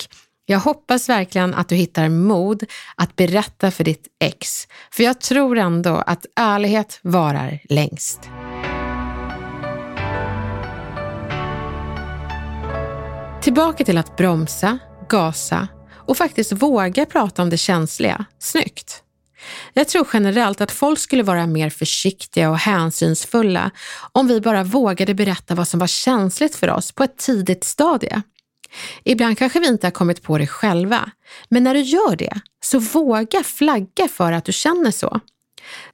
jag 0.46 0.58
hoppas 0.58 1.08
verkligen 1.08 1.54
att 1.54 1.68
du 1.68 1.74
hittar 1.74 2.08
mod 2.08 2.64
att 2.96 3.16
berätta 3.16 3.70
för 3.70 3.84
ditt 3.84 4.06
ex. 4.20 4.68
För 4.90 5.02
jag 5.02 5.20
tror 5.20 5.58
ändå 5.58 5.96
att 6.06 6.26
ärlighet 6.36 7.00
varar 7.02 7.60
längst. 7.68 8.20
Tillbaka 13.42 13.84
till 13.84 13.98
att 13.98 14.16
bromsa, 14.16 14.78
gasa 15.08 15.68
och 16.06 16.16
faktiskt 16.16 16.52
våga 16.52 17.06
prata 17.06 17.42
om 17.42 17.50
det 17.50 17.56
känsliga. 17.56 18.24
Snyggt! 18.38 19.03
Jag 19.72 19.88
tror 19.88 20.08
generellt 20.12 20.60
att 20.60 20.72
folk 20.72 20.98
skulle 20.98 21.22
vara 21.22 21.46
mer 21.46 21.70
försiktiga 21.70 22.50
och 22.50 22.58
hänsynsfulla 22.58 23.70
om 24.12 24.28
vi 24.28 24.40
bara 24.40 24.64
vågade 24.64 25.14
berätta 25.14 25.54
vad 25.54 25.68
som 25.68 25.80
var 25.80 25.86
känsligt 25.86 26.56
för 26.56 26.70
oss 26.70 26.92
på 26.92 27.04
ett 27.04 27.16
tidigt 27.16 27.64
stadie. 27.64 28.22
Ibland 29.04 29.38
kanske 29.38 29.60
vi 29.60 29.68
inte 29.68 29.86
har 29.86 29.92
kommit 29.92 30.22
på 30.22 30.38
det 30.38 30.46
själva, 30.46 31.10
men 31.48 31.64
när 31.64 31.74
du 31.74 31.80
gör 31.80 32.16
det, 32.16 32.40
så 32.64 32.78
våga 32.78 33.44
flagga 33.44 34.08
för 34.08 34.32
att 34.32 34.44
du 34.44 34.52
känner 34.52 34.90
så. 34.90 35.20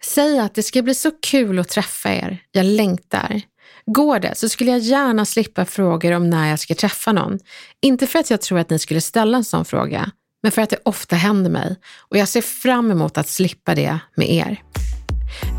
Säg 0.00 0.38
att 0.38 0.54
det 0.54 0.62
ska 0.62 0.82
bli 0.82 0.94
så 0.94 1.10
kul 1.10 1.58
att 1.58 1.68
träffa 1.68 2.14
er, 2.14 2.38
jag 2.52 2.66
längtar. 2.66 3.42
Går 3.86 4.18
det 4.18 4.34
så 4.34 4.48
skulle 4.48 4.70
jag 4.70 4.80
gärna 4.80 5.24
slippa 5.24 5.64
frågor 5.64 6.12
om 6.12 6.30
när 6.30 6.50
jag 6.50 6.58
ska 6.58 6.74
träffa 6.74 7.12
någon. 7.12 7.38
Inte 7.82 8.06
för 8.06 8.18
att 8.18 8.30
jag 8.30 8.40
tror 8.40 8.58
att 8.58 8.70
ni 8.70 8.78
skulle 8.78 9.00
ställa 9.00 9.36
en 9.36 9.44
sån 9.44 9.64
fråga, 9.64 10.10
men 10.42 10.52
för 10.52 10.62
att 10.62 10.70
det 10.70 10.78
ofta 10.84 11.16
händer 11.16 11.50
mig 11.50 11.76
och 12.10 12.16
jag 12.16 12.28
ser 12.28 12.42
fram 12.42 12.90
emot 12.90 13.18
att 13.18 13.28
slippa 13.28 13.74
det 13.74 13.98
med 14.14 14.30
er. 14.30 14.62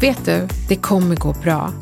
Vet 0.02 0.26
du, 0.26 0.48
det 0.70 0.76
kommer 0.76 1.16
gå 1.16 1.34
bra 1.34 1.74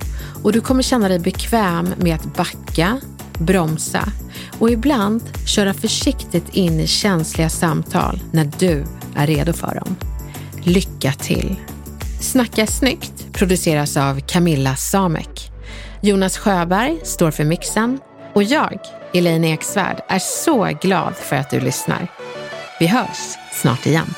och 0.43 0.51
du 0.51 0.61
kommer 0.61 0.83
känna 0.83 1.09
dig 1.09 1.19
bekväm 1.19 1.93
med 1.97 2.15
att 2.15 2.35
backa, 2.35 2.97
bromsa 3.39 4.11
och 4.59 4.69
ibland 4.69 5.21
köra 5.47 5.73
försiktigt 5.73 6.55
in 6.55 6.79
i 6.79 6.87
känsliga 6.87 7.49
samtal 7.49 8.19
när 8.31 8.51
du 8.59 8.85
är 9.15 9.27
redo 9.27 9.53
för 9.53 9.75
dem. 9.75 9.95
Lycka 10.63 11.11
till! 11.11 11.55
Snacka 12.21 12.67
snyggt 12.67 13.33
produceras 13.33 13.97
av 13.97 14.19
Camilla 14.19 14.75
Samek. 14.75 15.51
Jonas 16.01 16.37
Sjöberg 16.37 16.99
står 17.03 17.31
för 17.31 17.43
mixen 17.43 17.99
och 18.33 18.43
jag, 18.43 18.79
Elaine 19.13 19.43
Eksvärd, 19.43 20.01
är 20.07 20.19
så 20.19 20.69
glad 20.81 21.15
för 21.15 21.35
att 21.35 21.49
du 21.49 21.59
lyssnar. 21.59 22.07
Vi 22.79 22.87
hörs 22.87 23.37
snart 23.51 23.85
igen. 23.85 24.13